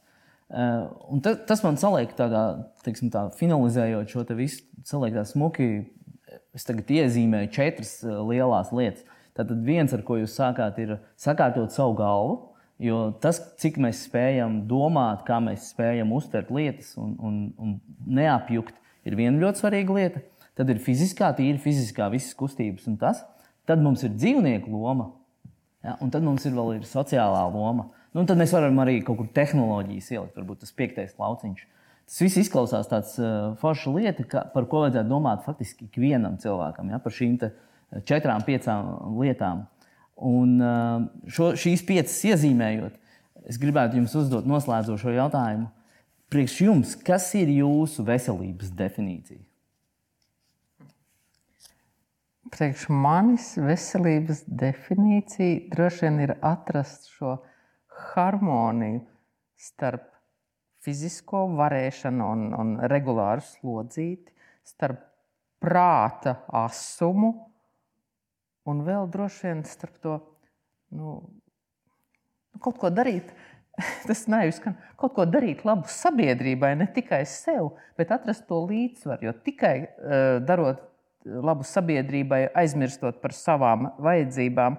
Uh, 0.51 1.19
ta, 1.23 1.37
tas 1.47 1.63
man 1.63 1.79
saliek 1.79 2.11
tādā, 2.19 2.43
teiksim, 2.83 3.11
tā, 3.15 3.29
finalizējot 3.39 4.11
šo 4.11 4.25
te 4.27 4.35
visu, 4.39 4.65
saliek 4.87 5.15
tā 5.15 5.23
smuki. 5.29 5.71
Es 6.55 6.67
tagad 6.67 6.91
iezīmēju 6.91 7.51
četras 7.55 7.99
uh, 8.03 8.19
lielas 8.27 8.73
lietas. 8.75 9.07
Tātad 9.39 9.63
viens, 9.63 9.93
ar 9.95 10.03
ko 10.07 10.19
jūs 10.19 10.35
sākāt, 10.35 10.79
ir 10.83 10.97
sakārtot 11.21 11.71
savu 11.75 11.95
galvu. 11.99 12.39
Jo 12.81 13.11
tas, 13.23 13.39
cik 13.61 13.77
mēs 13.83 14.07
spējam 14.07 14.63
domāt, 14.69 15.23
kā 15.27 15.37
mēs 15.45 15.69
spējam 15.75 16.15
uztvert 16.17 16.49
lietas 16.55 16.95
un, 16.99 17.13
un, 17.21 17.41
un 17.61 17.75
neapjukt, 18.09 18.73
ir 19.07 19.17
viena 19.19 19.43
ļoti 19.43 19.61
svarīga 19.61 19.97
lieta. 19.99 20.23
Tad 20.57 20.73
ir 20.73 20.81
fiziskā, 20.83 21.29
tīri 21.37 21.61
fiziskā, 21.61 22.09
visas 22.13 22.33
kustības 22.37 22.89
un 22.91 22.97
tas. 23.01 23.21
Tad 23.71 23.83
mums 23.85 24.03
ir 24.03 24.17
dzīvnieku 24.17 24.71
loma, 24.75 25.13
ja, 25.87 25.95
un 26.03 26.11
tad 26.11 26.25
mums 26.27 26.43
ir 26.49 26.57
vēl 26.57 26.81
ir 26.81 26.87
sociālā 26.89 27.45
loma. 27.55 27.87
Nu, 28.11 28.25
tad 28.27 28.41
mēs 28.41 28.51
varam 28.51 28.81
arī 28.83 28.97
kaut 29.07 29.21
kur 29.21 29.29
tehnoloģijas 29.31 30.09
ielikt, 30.17 30.39
varbūt 30.41 30.65
tas 30.65 30.75
piektais 30.75 31.13
lauciņš. 31.21 31.61
Tas 32.11 32.23
viss 32.25 32.41
izklausās 32.41 32.89
tāds 32.91 33.13
uh, 33.23 33.53
forša 33.61 33.93
lieta, 33.95 34.25
ka, 34.27 34.43
par 34.51 34.67
ko 34.67 34.81
vajadzētu 34.83 35.13
domāt 35.13 35.45
faktiski 35.45 35.87
ikvienam 35.87 36.41
cilvēkam, 36.43 36.91
ja, 36.91 36.99
par 36.99 37.15
šīm 37.15 37.37
četrām, 38.09 38.43
piecām 38.47 38.91
lietām. 39.21 39.69
Un 40.27 40.57
uh, 40.59 41.05
šo, 41.31 41.53
šīs 41.55 41.85
piecas 41.87 42.17
iezīmējot, 42.33 42.99
es 43.47 43.61
gribētu 43.63 44.01
jums 44.01 44.17
uzdot 44.19 44.51
noslēdzošo 44.51 45.15
jautājumu. 45.15 45.71
Priekš 46.31 46.59
jums, 46.67 46.97
kas 47.07 47.31
ir 47.39 47.55
jūsu 47.55 48.03
veselības 48.07 48.75
definīcija? 48.75 49.45
Priekš 52.61 52.91
manis 52.93 53.55
veselības 53.57 54.43
definīcija 54.61 55.71
droši 55.73 56.03
vien 56.05 56.19
ir 56.27 56.33
atrast 56.45 57.07
šo 57.09 57.39
harmoniju 58.13 58.99
starp 59.57 60.11
fizisko 60.85 61.47
varēšanu 61.57 62.27
un, 62.35 62.43
un 62.53 62.75
regulāru 62.93 63.41
slodzīti, 63.47 64.35
starp 64.69 65.01
prāta 65.65 66.35
asumu 66.61 67.31
un 68.69 68.85
vēl 68.85 69.09
droši 69.09 69.49
vien 69.49 69.65
starp 69.65 69.97
to 70.05 70.19
nu, 71.01 71.17
kaut 72.61 72.77
ko 72.85 72.93
darīt. 72.93 73.33
Tas 74.05 74.27
neizskan 74.29 74.77
kaut 75.01 75.17
ko 75.17 75.25
darīt 75.25 75.65
labu 75.65 75.89
sabiedrībai, 75.89 76.75
ne 76.77 76.93
tikai 76.93 77.23
sev, 77.25 77.73
bet 77.97 78.13
atrast 78.13 78.45
to 78.53 78.61
līdzsvaru. 78.69 79.31
Jo 79.31 79.37
tikai 79.49 79.75
uh, 79.81 80.37
darot 80.45 80.90
labu 81.25 81.67
sabiedrībai, 81.67 82.47
aizmirstot 82.57 83.21
par 83.23 83.35
savām 83.37 83.91
vajadzībām, 84.01 84.79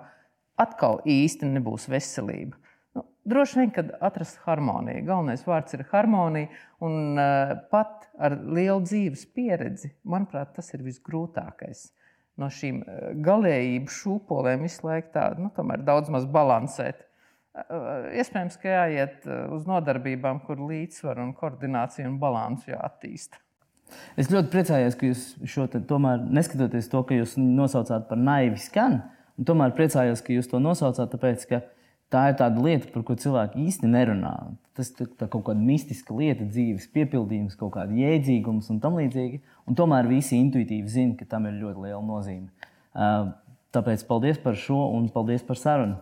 atkal 0.62 1.00
īsti 1.08 1.50
nebūs 1.50 1.88
veselība. 1.92 2.58
Nu, 2.98 3.06
droši 3.30 3.62
vien, 3.62 3.72
kad 3.76 3.94
atrast 4.04 4.42
harmoniju. 4.46 5.06
Galvenais 5.08 5.46
vārds 5.48 5.78
ir 5.78 5.86
harmonija, 5.94 6.50
un 6.84 7.20
uh, 7.20 7.54
pat 7.72 8.10
ar 8.20 8.38
lielu 8.42 8.82
dzīves 8.84 9.28
pieredzi, 9.36 9.94
manuprāt, 10.04 10.54
tas 10.58 10.74
ir 10.76 10.84
visgrūtākais. 10.86 11.90
No 12.42 12.50
šīm 12.52 12.82
uh, 12.82 13.14
galējību 13.24 13.96
šūpolēm 14.02 14.66
visu 14.68 14.90
laiku 14.90 15.14
tādu 15.16 15.48
nu, 15.48 15.78
daudz 15.86 16.12
maz 16.14 16.28
balansēt. 16.30 17.06
Uh, 17.52 18.10
iespējams, 18.16 18.58
ka 18.60 18.76
jāiet 18.76 19.30
uz 19.52 19.66
nodarbībām, 19.68 20.44
kur 20.48 20.62
līdzsvaru, 20.72 21.30
un 21.30 21.34
koordināciju 21.38 22.10
un 22.12 22.20
balansu 22.20 22.74
jāattīsta. 22.74 23.40
Es 24.20 24.32
ļoti 24.32 24.52
priecājos, 24.54 24.98
ka 24.98 25.10
jūs 25.10 25.26
šo 25.50 25.68
te, 25.72 25.82
tomēr, 25.88 26.24
neskatoties 26.34 26.90
to, 26.92 27.04
ka 27.08 27.18
jūs 27.18 27.38
nosaucāt 27.40 28.08
par 28.10 28.20
naivi 28.20 28.60
skan, 28.62 29.02
tomēr 29.48 29.76
priecājos, 29.78 30.24
ka 30.26 30.36
jūs 30.36 30.50
to 30.52 30.62
nosaucāt, 30.64 31.12
tāpēc, 31.14 31.46
ka 31.50 31.62
tā 32.12 32.26
ir 32.32 32.38
tāda 32.40 32.64
lieta, 32.64 32.90
par 32.94 33.06
ko 33.08 33.16
cilvēki 33.20 33.66
īsti 33.68 33.90
nerunā. 33.92 34.34
Tas 34.78 34.92
ir 35.04 35.12
kaut 35.22 35.44
kāda 35.48 35.60
mistiska 35.60 36.16
lieta, 36.16 36.48
dzīves 36.48 36.88
piepildījums, 36.96 37.58
kaut 37.60 37.74
kāda 37.76 37.96
jēdzīgums 37.96 38.70
un 38.74 38.80
tam 38.84 38.98
līdzīgi. 39.00 39.42
Un 39.68 39.78
tomēr 39.80 40.10
visi 40.10 40.40
intuitīvi 40.40 40.92
zina, 40.92 41.18
ka 41.20 41.28
tam 41.32 41.48
ir 41.50 41.60
ļoti 41.60 41.88
liela 41.88 42.02
nozīme. 42.06 42.50
Tāpēc 43.72 44.04
paldies 44.08 44.40
par 44.44 44.58
šo 44.60 44.80
un 44.98 45.08
paldies 45.12 45.44
par 45.48 45.60
sarunu. 45.60 46.00